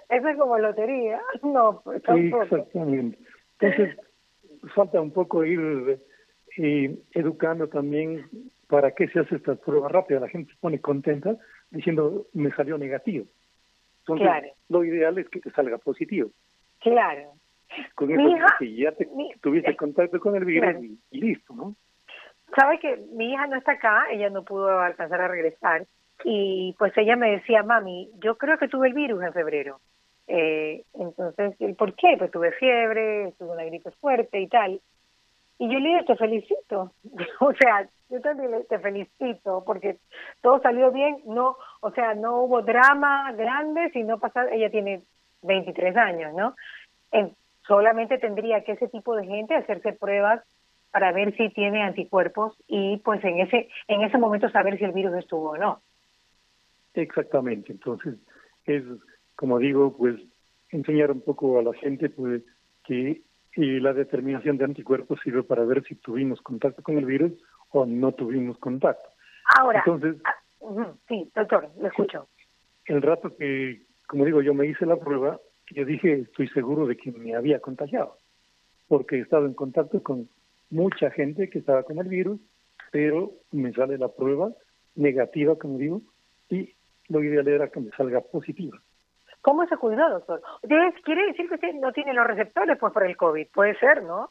Eso 0.09 0.29
es 0.29 0.39
como 0.39 0.57
lotería. 0.59 1.21
No, 1.43 1.81
pues 1.83 2.01
Exactamente. 2.07 3.19
Entonces, 3.59 3.97
falta 4.75 5.01
un 5.01 5.13
poco 5.13 5.45
ir 5.45 5.99
eh, 6.57 6.99
educando 7.13 7.69
también 7.69 8.27
para 8.69 8.93
qué 8.93 9.09
se 9.09 9.21
hace 9.21 9.37
estas 9.37 9.59
pruebas 9.59 9.93
rápidas. 9.93 10.23
La 10.23 10.29
gente 10.29 10.53
se 10.53 10.59
pone 10.59 10.81
contenta 10.81 11.37
diciendo, 11.71 12.27
me 12.33 12.51
salió 12.53 12.79
negativo. 12.79 13.27
Entonces, 14.01 14.53
lo 14.69 14.85
ideal 14.85 15.19
es 15.19 15.29
que 15.29 15.41
te 15.41 15.51
salga 15.51 15.79
positivo. 15.79 16.31
Claro. 16.81 17.33
Con 17.95 18.11
eso 18.13 18.47
que 18.59 18.75
ya 18.75 18.93
te, 18.93 19.09
tuviste 19.41 19.77
contacto 19.77 20.21
con 20.21 20.37
el 20.37 20.45
virus 20.45 20.77
y, 21.11 21.21
listo, 21.21 21.53
¿no? 21.55 21.75
Sabe 22.55 22.79
que 22.79 22.97
mi 23.13 23.33
hija 23.33 23.49
no 23.49 23.57
está 23.57 23.73
acá, 23.73 24.05
ella 24.11 24.31
no 24.31 24.45
pudo 24.45 24.79
alcanzar 24.79 25.21
a 25.21 25.29
regresar 25.29 25.85
y 26.25 26.75
pues 26.79 26.97
ella 26.97 27.17
me 27.17 27.33
decía, 27.33 27.65
mami, 27.65 28.11
yo 28.19 28.39
creo 28.39 28.57
que 28.57 28.69
tuve 28.69 28.89
el 28.89 28.95
virus 28.95 29.23
en 29.25 29.33
febrero. 29.33 29.81
Eh, 30.29 30.83
entonces, 30.95 31.55
¿por 31.77 31.95
qué? 31.95 32.17
Pues 32.19 32.31
tuve 32.31 32.53
fiebre, 32.53 33.33
tuve 33.39 33.53
una 33.53 33.65
gripe 33.65 33.91
fuerte 33.93 34.41
y 34.41 34.49
tal. 34.49 34.81
Y 35.59 35.73
yo 35.73 35.79
le 35.79 35.89
dije, 35.89 36.05
te 36.05 36.17
felicito. 36.17 36.93
o 37.41 37.53
sea, 37.55 37.89
yo 38.11 38.21
también 38.21 38.53
te 38.69 38.79
felicito 38.79 39.63
porque 39.65 39.97
todo 40.43 40.61
salió 40.61 40.91
bien. 40.91 41.23
No, 41.27 41.57
o 41.81 41.91
sea, 41.93 42.15
no 42.15 42.43
hubo 42.43 42.63
drama 42.63 43.33
grande, 43.33 43.91
sino 43.93 44.19
pasar, 44.19 44.53
ella 44.53 44.71
tiene 44.71 45.03
23 45.43 45.97
años, 45.97 46.35
¿no? 46.35 46.55
solamente 47.67 48.19
tendría 48.19 48.63
que 48.63 48.73
ese 48.73 48.89
tipo 48.89 49.17
de 49.17 49.27
gente 49.27 49.55
hacerse 49.55 49.93
pruebas 49.93 50.43
para 50.93 51.13
ver 51.13 51.37
si 51.37 51.51
tiene 51.51 51.83
anticuerpos 51.83 52.57
y 52.69 52.99
pues 52.99 53.23
en 53.25 53.41
ese 53.41 53.69
en 53.89 54.03
ese 54.03 54.19
momento 54.19 54.49
saber 54.51 54.79
si 54.79 54.85
el 54.85 54.93
virus 54.93 55.15
estuvo 55.15 55.51
o 55.51 55.57
no. 55.57 55.81
Exactamente, 56.95 57.73
entonces 57.73 58.15
es 58.65 58.85
como 59.37 59.59
digo, 59.59 59.97
pues 59.97 60.17
enseñar 60.71 61.11
un 61.11 61.21
poco 61.21 61.59
a 61.59 61.63
la 61.63 61.73
gente 61.75 62.11
pues 62.11 62.43
que 62.85 63.23
la 63.57 63.93
determinación 63.93 64.59
de 64.59 64.65
anticuerpos 64.65 65.21
sirve 65.23 65.43
para 65.43 65.65
ver 65.65 65.83
si 65.85 65.95
tuvimos 65.95 66.41
contacto 66.43 66.83
con 66.83 66.99
el 66.99 67.07
virus 67.07 67.33
o 67.71 67.87
no 67.87 68.13
tuvimos 68.13 68.59
contacto. 68.59 69.09
Ahora, 69.59 69.83
entonces, 69.85 70.17
ah, 70.25 70.93
sí, 71.09 71.31
doctor, 71.35 71.71
lo 71.79 71.87
escucho. 71.87 72.29
El 72.85 73.03
rato 73.03 73.35
que, 73.37 73.83
como 74.07 74.25
digo, 74.25 74.43
yo 74.43 74.55
me 74.55 74.67
hice 74.67 74.87
la 74.87 74.97
prueba, 74.97 75.41
yo 75.71 75.85
dije, 75.85 76.21
estoy 76.21 76.49
seguro 76.49 76.87
de 76.87 76.97
que 76.97 77.13
me 77.13 77.35
había 77.35 77.61
contagiado, 77.61 78.19
porque 78.89 79.17
he 79.17 79.21
estado 79.21 79.47
en 79.47 79.55
contacto 79.55 80.03
con 80.03 80.29
mucha 80.71 81.11
gente 81.11 81.49
que 81.49 81.59
estaba 81.59 81.83
con 81.85 81.99
el 81.99 82.09
virus, 82.09 82.41
pero 82.93 83.33
me 83.53 83.73
sale 83.73 83.99
la 83.99 84.09
prueba 84.09 84.53
negativa, 84.95 85.57
como 85.57 85.79
digo, 85.79 86.03
y 86.49 86.75
lo 87.09 87.23
ideal 87.23 87.49
era 87.49 87.69
que 87.69 87.81
me 87.81 87.91
salga 87.91 88.21
positiva. 88.21 88.81
¿Cómo 89.47 89.65
se 89.69 89.77
cuidó, 89.77 90.11
doctor? 90.11 90.43
¿Quiere 91.05 91.27
decir 91.27 91.49
que 91.49 91.55
usted 91.55 91.73
no 91.75 91.93
tiene 91.93 92.13
los 92.13 92.27
receptores 92.27 92.77
pues, 92.81 92.93
por 92.93 93.07
el 93.07 93.17
COVID? 93.17 93.47
Puede 93.55 93.79
ser, 93.79 94.03
¿no? 94.03 94.31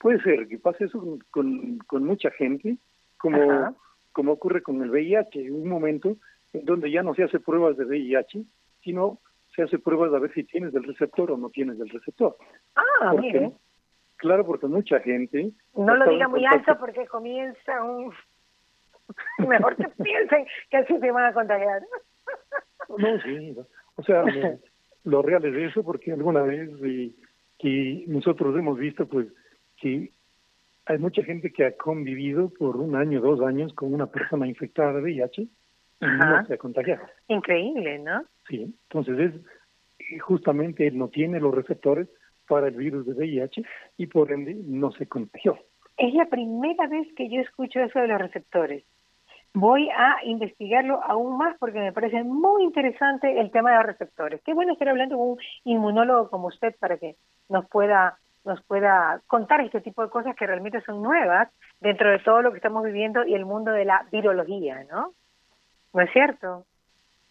Puede 0.00 0.20
ser 0.20 0.48
que 0.48 0.58
pase 0.58 0.86
eso 0.86 1.00
con, 1.30 1.78
con, 1.86 2.04
mucha 2.04 2.32
gente, 2.32 2.76
como, 3.18 3.76
como 4.10 4.32
ocurre 4.32 4.64
con 4.64 4.82
el 4.82 4.90
VIH, 4.90 5.48
un 5.52 5.68
momento 5.68 6.16
en 6.52 6.64
donde 6.64 6.90
ya 6.90 7.04
no 7.04 7.14
se 7.14 7.22
hace 7.22 7.38
pruebas 7.38 7.76
de 7.76 7.84
VIH, 7.84 8.42
sino 8.82 9.18
se 9.54 9.62
hace 9.62 9.78
pruebas 9.78 10.12
a 10.12 10.18
ver 10.18 10.34
si 10.34 10.42
tienes 10.42 10.72
del 10.72 10.82
receptor 10.82 11.30
o 11.30 11.36
no 11.36 11.50
tienes 11.50 11.78
del 11.78 11.90
receptor. 11.90 12.36
Ah, 12.74 13.14
mire. 13.16 13.52
Claro, 14.16 14.44
porque 14.44 14.66
mucha 14.66 14.98
gente... 14.98 15.52
No 15.76 15.94
lo 15.94 16.10
diga 16.10 16.26
muy 16.26 16.44
alto 16.44 16.76
porque 16.80 17.06
comienza 17.06 17.80
un... 17.84 18.12
Mejor 19.46 19.76
que 19.76 19.86
piensen 20.02 20.48
que 20.68 20.78
así 20.78 20.98
se 20.98 21.12
van 21.12 21.26
a 21.26 21.32
contagiar. 21.32 21.80
no, 22.98 23.20
sí. 23.20 23.56
O 23.96 24.02
sea, 24.02 24.24
lo, 25.04 25.22
real 25.22 25.44
es 25.44 25.70
eso 25.70 25.84
porque 25.84 26.12
alguna 26.12 26.42
vez 26.42 26.70
y, 26.84 27.14
que 27.58 28.04
nosotros 28.06 28.56
hemos 28.56 28.78
visto 28.78 29.06
pues 29.06 29.28
que 29.76 30.10
hay 30.86 30.98
mucha 30.98 31.22
gente 31.22 31.50
que 31.50 31.64
ha 31.64 31.76
convivido 31.76 32.50
por 32.50 32.76
un 32.76 32.96
año, 32.96 33.20
dos 33.20 33.40
años 33.40 33.72
con 33.74 33.94
una 33.94 34.06
persona 34.06 34.46
infectada 34.46 34.92
de 34.94 35.02
VIH 35.02 35.42
y 35.42 35.48
no 36.00 36.46
se 36.46 36.54
ha 36.54 36.58
contagiado. 36.58 37.06
Increíble, 37.28 37.98
¿no? 37.98 38.24
Sí, 38.48 38.74
entonces 38.88 39.18
es 39.18 40.20
justamente 40.20 40.86
él 40.86 40.98
no 40.98 41.08
tiene 41.08 41.40
los 41.40 41.54
receptores 41.54 42.08
para 42.46 42.68
el 42.68 42.74
virus 42.74 43.06
de 43.06 43.14
VIH 43.14 43.62
y 43.96 44.06
por 44.06 44.32
ende 44.32 44.54
no 44.66 44.92
se 44.92 45.06
contagió. 45.06 45.58
Es 45.96 46.12
la 46.14 46.26
primera 46.26 46.86
vez 46.88 47.08
que 47.16 47.28
yo 47.30 47.40
escucho 47.40 47.80
eso 47.80 48.00
de 48.00 48.08
los 48.08 48.20
receptores. 48.20 48.84
Voy 49.56 49.88
a 49.90 50.16
investigarlo 50.24 51.00
aún 51.04 51.38
más 51.38 51.56
porque 51.58 51.78
me 51.78 51.92
parece 51.92 52.24
muy 52.24 52.64
interesante 52.64 53.38
el 53.38 53.52
tema 53.52 53.70
de 53.70 53.76
los 53.76 53.86
receptores. 53.86 54.42
Qué 54.44 54.52
bueno 54.52 54.72
estar 54.72 54.88
hablando 54.88 55.16
con 55.16 55.28
un 55.30 55.38
inmunólogo 55.62 56.28
como 56.28 56.48
usted 56.48 56.74
para 56.80 56.98
que 56.98 57.14
nos 57.48 57.68
pueda 57.68 58.18
nos 58.44 58.62
pueda 58.64 59.22
contar 59.26 59.62
este 59.62 59.80
tipo 59.80 60.02
de 60.02 60.10
cosas 60.10 60.36
que 60.36 60.46
realmente 60.46 60.82
son 60.82 61.02
nuevas 61.02 61.48
dentro 61.80 62.10
de 62.10 62.18
todo 62.18 62.42
lo 62.42 62.50
que 62.50 62.58
estamos 62.58 62.84
viviendo 62.84 63.24
y 63.24 63.34
el 63.34 63.46
mundo 63.46 63.70
de 63.70 63.86
la 63.86 64.06
virología, 64.12 64.84
¿no? 64.90 65.14
¿No 65.94 66.02
es 66.02 66.12
cierto? 66.12 66.66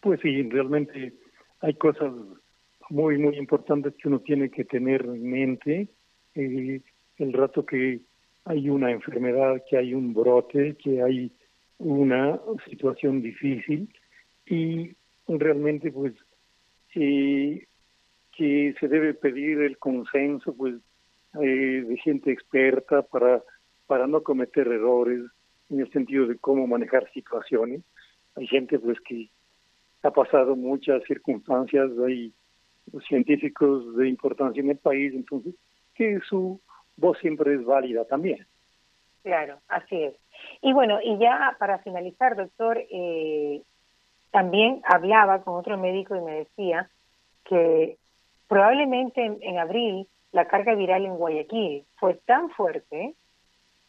Pues 0.00 0.18
sí, 0.20 0.42
realmente 0.50 1.12
hay 1.60 1.74
cosas 1.74 2.12
muy, 2.90 3.18
muy 3.18 3.36
importantes 3.36 3.94
que 3.94 4.08
uno 4.08 4.18
tiene 4.20 4.50
que 4.50 4.64
tener 4.64 5.02
en 5.02 5.30
mente. 5.30 5.88
Eh, 6.34 6.80
el 7.18 7.32
rato 7.32 7.64
que 7.64 8.00
hay 8.44 8.68
una 8.68 8.90
enfermedad, 8.90 9.62
que 9.68 9.76
hay 9.76 9.94
un 9.94 10.12
brote, 10.12 10.76
que 10.82 11.00
hay 11.00 11.30
una 11.78 12.38
situación 12.68 13.22
difícil 13.22 13.88
y 14.46 14.94
realmente 15.26 15.90
pues 15.90 16.14
eh, 16.94 17.66
que 18.36 18.74
se 18.78 18.88
debe 18.88 19.14
pedir 19.14 19.60
el 19.60 19.78
consenso 19.78 20.54
pues 20.54 20.76
eh, 21.42 21.84
de 21.86 21.96
gente 21.98 22.30
experta 22.30 23.02
para 23.02 23.42
para 23.86 24.06
no 24.06 24.22
cometer 24.22 24.66
errores 24.68 25.22
en 25.70 25.80
el 25.80 25.90
sentido 25.92 26.26
de 26.26 26.38
cómo 26.38 26.66
manejar 26.66 27.10
situaciones 27.12 27.82
hay 28.36 28.46
gente 28.46 28.78
pues 28.78 28.98
que 29.00 29.28
ha 30.02 30.10
pasado 30.10 30.56
muchas 30.56 31.02
circunstancias, 31.04 31.90
hay 32.06 32.32
científicos 33.08 33.96
de 33.96 34.08
importancia 34.08 34.60
en 34.60 34.70
el 34.70 34.78
país, 34.78 35.14
entonces 35.14 35.54
que 35.94 36.20
su 36.28 36.60
voz 36.96 37.18
siempre 37.18 37.54
es 37.54 37.64
válida 37.64 38.04
también. 38.04 38.46
Claro, 39.22 39.58
así 39.68 39.96
es. 39.96 40.14
Y 40.60 40.72
bueno, 40.72 40.98
y 41.02 41.18
ya 41.18 41.56
para 41.58 41.78
finalizar, 41.78 42.36
doctor, 42.36 42.78
eh, 42.90 43.62
también 44.30 44.82
hablaba 44.84 45.42
con 45.42 45.54
otro 45.54 45.78
médico 45.78 46.16
y 46.16 46.20
me 46.20 46.32
decía 46.32 46.90
que 47.44 47.98
probablemente 48.48 49.24
en, 49.24 49.38
en 49.42 49.58
abril 49.58 50.08
la 50.32 50.46
carga 50.46 50.74
viral 50.74 51.04
en 51.04 51.16
Guayaquil 51.16 51.84
fue 51.96 52.14
tan 52.26 52.50
fuerte 52.50 53.14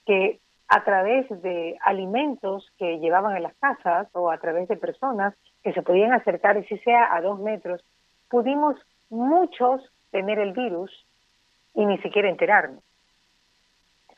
que 0.05 0.39
a 0.67 0.83
través 0.83 1.29
de 1.41 1.77
alimentos 1.81 2.71
que 2.77 2.99
llevaban 2.99 3.35
a 3.35 3.39
las 3.39 3.55
casas 3.55 4.07
o 4.13 4.31
a 4.31 4.37
través 4.37 4.67
de 4.67 4.77
personas 4.77 5.35
que 5.63 5.73
se 5.73 5.81
podían 5.81 6.13
acercar, 6.13 6.63
si 6.67 6.77
sea 6.79 7.13
a 7.15 7.21
dos 7.21 7.39
metros, 7.39 7.83
pudimos 8.29 8.75
muchos 9.09 9.81
tener 10.11 10.39
el 10.39 10.53
virus 10.53 10.91
y 11.73 11.85
ni 11.85 11.97
siquiera 11.99 12.29
enterarnos. 12.29 12.83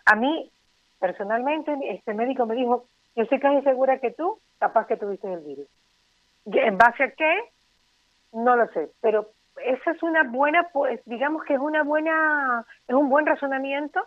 A 0.06 0.16
mí, 0.16 0.52
personalmente, 1.00 1.76
este 1.90 2.14
médico 2.14 2.46
me 2.46 2.56
dijo, 2.56 2.88
yo 3.16 3.24
estoy 3.24 3.40
casi 3.40 3.64
segura 3.64 4.00
que 4.00 4.12
tú, 4.12 4.40
capaz 4.60 4.88
que 4.88 4.98
tuviste 4.98 5.32
el 5.32 5.42
virus. 5.42 5.68
¿En 6.46 6.78
base 6.78 7.04
a 7.04 7.12
qué? 7.12 7.40
No 8.34 8.56
lo 8.56 8.68
sé, 8.70 8.90
pero 9.02 9.32
esa 9.64 9.92
es 9.92 10.04
una 10.04 10.24
buena, 10.24 10.70
pues, 10.72 11.02
digamos 11.06 11.44
que 11.44 11.56
es 11.56 11.60
una 11.60 11.84
buena, 11.84 12.66
es 12.88 12.96
un 12.96 13.10
buen 13.10 13.26
razonamiento 13.26 14.06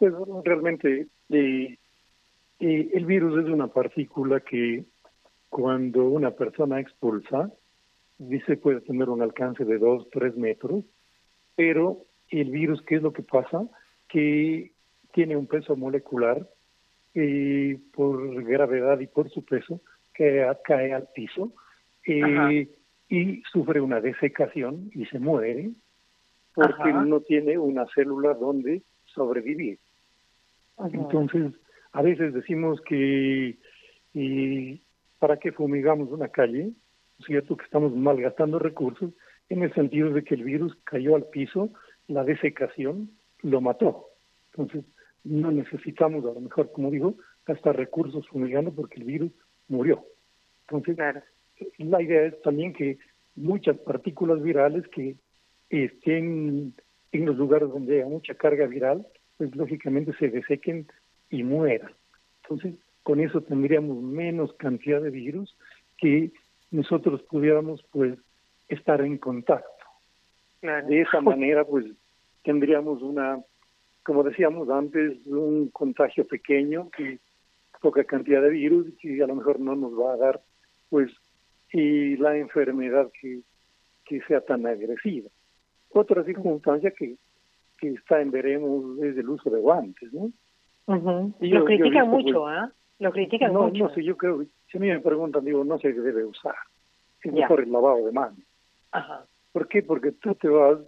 pues 0.00 0.14
realmente 0.44 1.08
eh, 1.28 1.78
eh, 2.58 2.90
el 2.94 3.04
virus 3.04 3.44
es 3.44 3.52
una 3.52 3.66
partícula 3.66 4.40
que 4.40 4.84
cuando 5.50 6.04
una 6.04 6.30
persona 6.30 6.80
expulsa, 6.80 7.50
dice 8.16 8.56
puede 8.56 8.80
tener 8.80 9.10
un 9.10 9.20
alcance 9.20 9.62
de 9.64 9.76
2, 9.76 10.08
3 10.10 10.36
metros, 10.36 10.84
pero 11.54 11.98
el 12.30 12.50
virus, 12.50 12.80
¿qué 12.86 12.96
es 12.96 13.02
lo 13.02 13.12
que 13.12 13.22
pasa? 13.22 13.66
Que 14.08 14.72
tiene 15.12 15.36
un 15.36 15.46
peso 15.46 15.76
molecular 15.76 16.46
eh, 17.14 17.78
por 17.92 18.42
gravedad 18.44 19.00
y 19.00 19.06
por 19.06 19.30
su 19.30 19.44
peso 19.44 19.80
que 20.14 20.46
cae 20.64 20.92
al 20.92 21.08
piso 21.14 21.52
y 22.06 23.42
sufre 23.52 23.80
una 23.80 24.00
desecación 24.00 24.90
y 24.94 25.06
se 25.06 25.18
muere 25.18 25.70
porque 26.54 26.92
no 26.92 27.20
tiene 27.20 27.58
una 27.58 27.86
célula 27.94 28.34
donde 28.34 28.82
sobrevivir. 29.06 29.78
Entonces, 30.78 31.52
a 31.92 32.02
veces 32.02 32.32
decimos 32.34 32.80
que 32.82 33.58
y 34.12 34.80
para 35.18 35.36
qué 35.36 35.52
fumigamos 35.52 36.10
una 36.10 36.28
calle, 36.28 36.72
es 37.18 37.26
cierto 37.26 37.56
que 37.56 37.64
estamos 37.64 37.94
malgastando 37.94 38.58
recursos 38.58 39.12
en 39.48 39.62
el 39.62 39.72
sentido 39.74 40.10
de 40.10 40.24
que 40.24 40.34
el 40.34 40.44
virus 40.44 40.76
cayó 40.84 41.16
al 41.16 41.26
piso, 41.26 41.70
la 42.08 42.24
desecación 42.24 43.10
lo 43.42 43.60
mató. 43.60 44.06
Entonces, 44.52 44.84
no 45.24 45.50
necesitamos, 45.50 46.24
a 46.24 46.32
lo 46.32 46.40
mejor, 46.40 46.72
como 46.72 46.90
digo, 46.90 47.14
gastar 47.46 47.76
recursos 47.76 48.26
fumigando 48.28 48.72
porque 48.72 48.96
el 49.00 49.04
virus 49.04 49.32
murió. 49.68 50.04
Entonces, 50.68 50.96
la 51.78 52.02
idea 52.02 52.26
es 52.26 52.40
también 52.42 52.72
que 52.72 52.98
muchas 53.36 53.76
partículas 53.78 54.42
virales 54.42 54.86
que 54.88 55.16
estén 55.68 56.74
en 57.12 57.26
los 57.26 57.36
lugares 57.36 57.68
donde 57.68 57.96
haya 57.96 58.08
mucha 58.08 58.34
carga 58.34 58.66
viral, 58.66 59.06
pues 59.36 59.54
lógicamente 59.56 60.12
se 60.18 60.28
desequen 60.28 60.86
y 61.30 61.42
mueran. 61.42 61.92
Entonces, 62.42 62.74
con 63.02 63.20
eso 63.20 63.40
tendríamos 63.40 64.02
menos 64.02 64.52
cantidad 64.54 65.00
de 65.00 65.10
virus 65.10 65.56
que 65.96 66.32
nosotros 66.70 67.22
pudiéramos 67.22 67.82
pues 67.90 68.18
estar 68.68 69.00
en 69.00 69.18
contacto. 69.18 69.68
De 70.62 71.00
esa 71.00 71.20
manera 71.20 71.64
pues 71.64 71.86
tendríamos 72.44 73.02
una, 73.02 73.40
como 74.04 74.22
decíamos 74.22 74.68
antes, 74.70 75.26
un 75.26 75.68
contagio 75.68 76.26
pequeño 76.26 76.90
que 76.90 77.18
poca 77.80 78.04
cantidad 78.04 78.42
de 78.42 78.50
virus 78.50 78.86
que 79.00 79.22
a 79.22 79.26
lo 79.26 79.36
mejor 79.36 79.58
no 79.60 79.74
nos 79.74 79.92
va 79.92 80.12
a 80.12 80.16
dar 80.16 80.40
pues 80.90 81.10
y 81.72 82.16
la 82.16 82.36
enfermedad 82.36 83.10
que, 83.20 83.40
que 84.04 84.20
sea 84.22 84.40
tan 84.40 84.66
agresiva. 84.66 85.30
Otra 85.90 86.24
circunstancia 86.24 86.90
que, 86.90 87.16
que 87.78 87.90
está 87.90 88.20
en 88.20 88.30
veremos 88.30 88.98
es 88.98 89.16
el 89.16 89.28
uso 89.28 89.50
de 89.50 89.60
guantes, 89.60 90.12
¿no? 90.12 90.30
Lo 90.86 91.64
critican 91.64 92.08
mucho, 92.08 92.46
¿ah? 92.46 92.70
Lo 92.98 93.12
critican 93.12 93.52
no, 93.52 93.68
mucho. 93.68 93.84
No 93.84 93.94
sé, 93.94 94.02
yo 94.02 94.16
creo, 94.16 94.42
si 94.42 94.76
a 94.76 94.80
mí 94.80 94.88
me 94.88 95.00
preguntan, 95.00 95.44
digo, 95.44 95.64
no 95.64 95.78
sé 95.78 95.94
qué 95.94 96.00
debe 96.00 96.24
usar. 96.24 96.56
Es 97.22 97.32
mejor 97.32 97.60
el 97.60 97.70
lavado 97.70 98.04
de 98.04 98.12
manos. 98.12 98.38
Ajá. 98.90 99.24
¿Por 99.52 99.68
qué? 99.68 99.82
Porque 99.82 100.12
tú 100.12 100.34
te 100.34 100.48
vas 100.48 100.78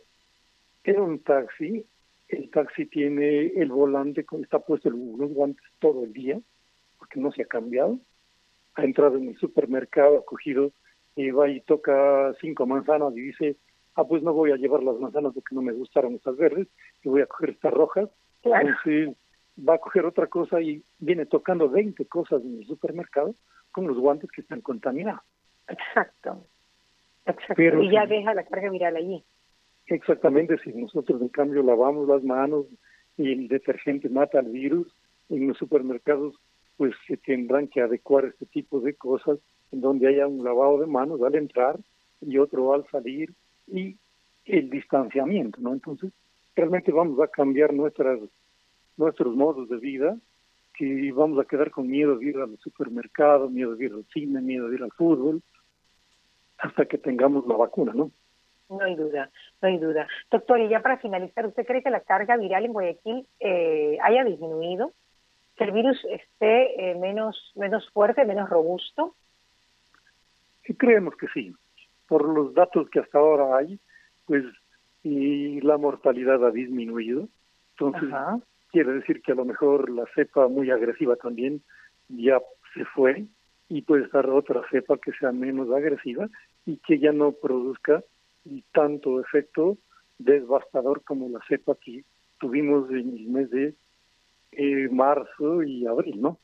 en 0.84 1.00
un 1.00 1.18
taxi, 1.20 1.86
el 2.32 2.50
taxi 2.50 2.86
tiene 2.86 3.46
el 3.56 3.70
volante, 3.70 4.24
está 4.40 4.58
puesto 4.58 4.90
los 4.90 5.30
guantes 5.32 5.64
todo 5.78 6.04
el 6.04 6.12
día, 6.12 6.40
porque 6.98 7.20
no 7.20 7.30
se 7.30 7.42
ha 7.42 7.46
cambiado. 7.46 7.98
Ha 8.74 8.84
entrado 8.84 9.18
en 9.18 9.28
el 9.28 9.36
supermercado, 9.36 10.18
ha 10.18 10.24
cogido, 10.24 10.72
y 11.14 11.30
va 11.30 11.48
y 11.48 11.60
toca 11.60 12.32
cinco 12.40 12.66
manzanas 12.66 13.14
y 13.14 13.20
dice, 13.20 13.56
ah, 13.94 14.04
pues 14.04 14.22
no 14.22 14.32
voy 14.32 14.50
a 14.50 14.56
llevar 14.56 14.82
las 14.82 14.98
manzanas 14.98 15.34
porque 15.34 15.54
no 15.54 15.60
me 15.60 15.72
gustaron 15.72 16.14
estas 16.14 16.36
verdes, 16.36 16.68
y 17.02 17.08
voy 17.08 17.20
a 17.20 17.26
coger 17.26 17.50
estas 17.50 17.72
rojas. 17.72 18.08
Entonces 18.42 19.14
va 19.56 19.74
a 19.74 19.78
coger 19.78 20.06
otra 20.06 20.26
cosa 20.28 20.60
y 20.60 20.82
viene 20.98 21.26
tocando 21.26 21.68
20 21.68 22.06
cosas 22.06 22.42
en 22.42 22.58
el 22.58 22.66
supermercado 22.66 23.34
con 23.70 23.86
los 23.86 23.98
guantes 23.98 24.30
que 24.30 24.40
están 24.40 24.62
contaminados. 24.62 25.22
Exacto. 25.68 26.44
Exacto. 27.24 27.62
y 27.62 27.90
ya 27.90 28.06
deja 28.06 28.34
la 28.34 28.44
carga 28.44 28.70
viral 28.70 28.96
allí. 28.96 29.22
Exactamente, 29.86 30.56
si 30.58 30.72
nosotros 30.72 31.20
en 31.20 31.28
cambio 31.28 31.62
lavamos 31.62 32.08
las 32.08 32.22
manos 32.22 32.66
y 33.16 33.32
el 33.32 33.48
detergente 33.48 34.08
mata 34.08 34.38
al 34.38 34.48
virus, 34.48 34.94
en 35.28 35.48
los 35.48 35.58
supermercados 35.58 36.34
pues 36.76 36.94
se 37.06 37.16
tendrán 37.16 37.68
que 37.68 37.80
adecuar 37.80 38.24
este 38.24 38.46
tipo 38.46 38.80
de 38.80 38.94
cosas 38.94 39.38
en 39.70 39.80
donde 39.80 40.08
haya 40.08 40.26
un 40.26 40.42
lavado 40.42 40.78
de 40.78 40.86
manos 40.86 41.20
al 41.22 41.34
entrar 41.34 41.78
y 42.20 42.38
otro 42.38 42.74
al 42.74 42.86
salir 42.90 43.32
y 43.66 43.96
el 44.46 44.70
distanciamiento, 44.70 45.60
¿no? 45.60 45.72
Entonces, 45.72 46.12
realmente 46.56 46.90
vamos 46.90 47.20
a 47.20 47.28
cambiar 47.28 47.72
nuestras 47.72 48.20
nuestros 48.96 49.34
modos 49.34 49.68
de 49.68 49.78
vida 49.78 50.16
que 50.74 51.12
vamos 51.12 51.38
a 51.38 51.44
quedar 51.44 51.70
con 51.70 51.86
miedo 51.88 52.16
de 52.16 52.26
ir 52.26 52.36
al 52.38 52.58
supermercado, 52.58 53.48
miedo 53.48 53.76
de 53.76 53.84
ir 53.84 53.92
al 53.92 54.04
cine, 54.12 54.40
miedo 54.40 54.68
de 54.68 54.76
ir 54.76 54.82
al 54.82 54.92
fútbol, 54.92 55.42
hasta 56.58 56.86
que 56.86 56.98
tengamos 56.98 57.46
la 57.46 57.56
vacuna, 57.56 57.92
¿no? 57.94 58.10
No 58.72 58.84
hay 58.84 58.94
duda, 58.94 59.30
no 59.60 59.68
hay 59.68 59.78
duda. 59.78 60.08
Doctor, 60.30 60.60
y 60.60 60.68
ya 60.68 60.80
para 60.80 60.98
finalizar, 60.98 61.46
¿usted 61.46 61.66
cree 61.66 61.82
que 61.82 61.90
la 61.90 62.00
carga 62.00 62.36
viral 62.36 62.64
en 62.64 62.72
Guayaquil 62.72 63.26
eh, 63.40 63.98
haya 64.02 64.24
disminuido? 64.24 64.92
¿Que 65.56 65.64
el 65.64 65.72
virus 65.72 66.02
esté 66.06 66.90
eh, 66.90 66.94
menos, 66.94 67.52
menos 67.54 67.88
fuerte, 67.90 68.24
menos 68.24 68.48
robusto? 68.48 69.14
Sí, 70.64 70.74
creemos 70.74 71.14
que 71.16 71.26
sí. 71.28 71.54
Por 72.08 72.26
los 72.26 72.54
datos 72.54 72.88
que 72.88 73.00
hasta 73.00 73.18
ahora 73.18 73.58
hay, 73.58 73.78
pues 74.26 74.44
y 75.02 75.60
la 75.60 75.76
mortalidad 75.76 76.44
ha 76.46 76.50
disminuido. 76.50 77.28
Entonces, 77.72 78.08
quiere 78.70 78.92
decir 78.92 79.20
que 79.22 79.32
a 79.32 79.34
lo 79.34 79.44
mejor 79.44 79.90
la 79.90 80.04
cepa 80.14 80.48
muy 80.48 80.70
agresiva 80.70 81.16
también 81.16 81.62
ya 82.08 82.40
se 82.74 82.84
fue 82.84 83.26
y 83.68 83.82
puede 83.82 84.04
estar 84.04 84.28
otra 84.30 84.62
cepa 84.70 84.98
que 84.98 85.12
sea 85.12 85.32
menos 85.32 85.70
agresiva 85.70 86.28
y 86.66 86.76
que 86.78 86.98
ya 86.98 87.12
no 87.12 87.32
produzca 87.32 88.02
tanto 88.72 89.20
efecto 89.20 89.76
devastador 90.18 91.02
como 91.04 91.28
la 91.28 91.40
cepa 91.48 91.74
que 91.74 92.04
tuvimos 92.38 92.90
en 92.90 93.16
el 93.16 93.26
mes 93.28 93.50
de 93.50 93.74
eh, 94.52 94.88
marzo 94.90 95.62
y 95.62 95.86
abril, 95.86 96.20
¿no? 96.20 96.38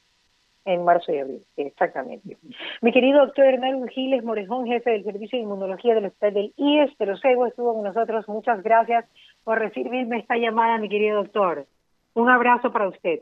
En 0.64 0.84
marzo 0.84 1.12
y 1.12 1.18
abril, 1.18 1.42
exactamente. 1.56 2.36
Mi 2.82 2.92
querido 2.92 3.24
doctor 3.24 3.46
Hernán 3.46 3.88
Giles 3.88 4.22
Morejón, 4.22 4.66
jefe 4.66 4.90
del 4.90 5.04
Servicio 5.04 5.38
de 5.38 5.44
Inmunología 5.44 5.94
del 5.94 6.06
Hospital 6.06 6.34
del 6.34 6.52
IES 6.56 6.98
de 6.98 7.06
los 7.06 7.24
estuvo 7.24 7.74
con 7.74 7.84
nosotros. 7.84 8.28
Muchas 8.28 8.62
gracias 8.62 9.06
por 9.44 9.58
recibirme 9.58 10.18
esta 10.18 10.36
llamada, 10.36 10.78
mi 10.78 10.90
querido 10.90 11.22
doctor. 11.22 11.66
Un 12.14 12.28
abrazo 12.28 12.70
para 12.70 12.88
usted. 12.88 13.20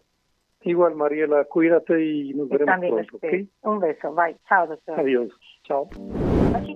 Igual, 0.62 0.96
Mariela, 0.96 1.44
cuídate 1.44 2.04
y 2.04 2.34
nos 2.34 2.48
veremos 2.48 3.06
pronto. 3.20 3.50
Un 3.62 3.78
beso. 3.78 4.12
Bye. 4.12 4.36
Chao, 4.48 4.66
doctor. 4.66 4.98
Adiós. 4.98 5.30
Chao. 5.62 5.88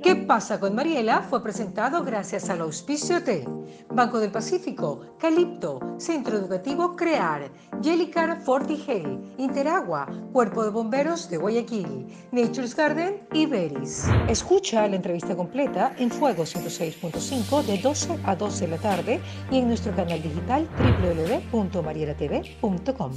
¿Qué 0.02 0.16
pasa 0.16 0.58
con 0.58 0.74
Mariela? 0.74 1.22
Fue 1.22 1.42
presentado 1.42 2.02
gracias 2.04 2.50
al 2.50 2.60
auspicio 2.60 3.20
de 3.20 3.46
Banco 3.88 4.18
del 4.18 4.30
Pacífico, 4.30 5.00
Calipto, 5.18 5.80
Centro 5.98 6.36
Educativo 6.36 6.96
Crear, 6.96 7.50
Jellicar 7.82 8.40
Fortigel, 8.40 9.34
Interagua, 9.38 10.08
Cuerpo 10.32 10.64
de 10.64 10.70
Bomberos 10.70 11.30
de 11.30 11.36
Guayaquil, 11.36 12.06
Nature's 12.32 12.74
Garden 12.74 13.26
y 13.32 13.46
Beris. 13.46 14.06
Escucha 14.28 14.86
la 14.88 14.96
entrevista 14.96 15.36
completa 15.36 15.94
en 15.98 16.10
Fuego 16.10 16.42
106.5 16.44 17.62
de 17.64 17.78
12 17.78 18.18
a 18.24 18.34
12 18.36 18.66
de 18.66 18.70
la 18.70 18.78
tarde 18.78 19.20
y 19.50 19.58
en 19.58 19.68
nuestro 19.68 19.94
canal 19.94 20.22
digital 20.22 20.68
www.marielatv.com. 21.52 23.12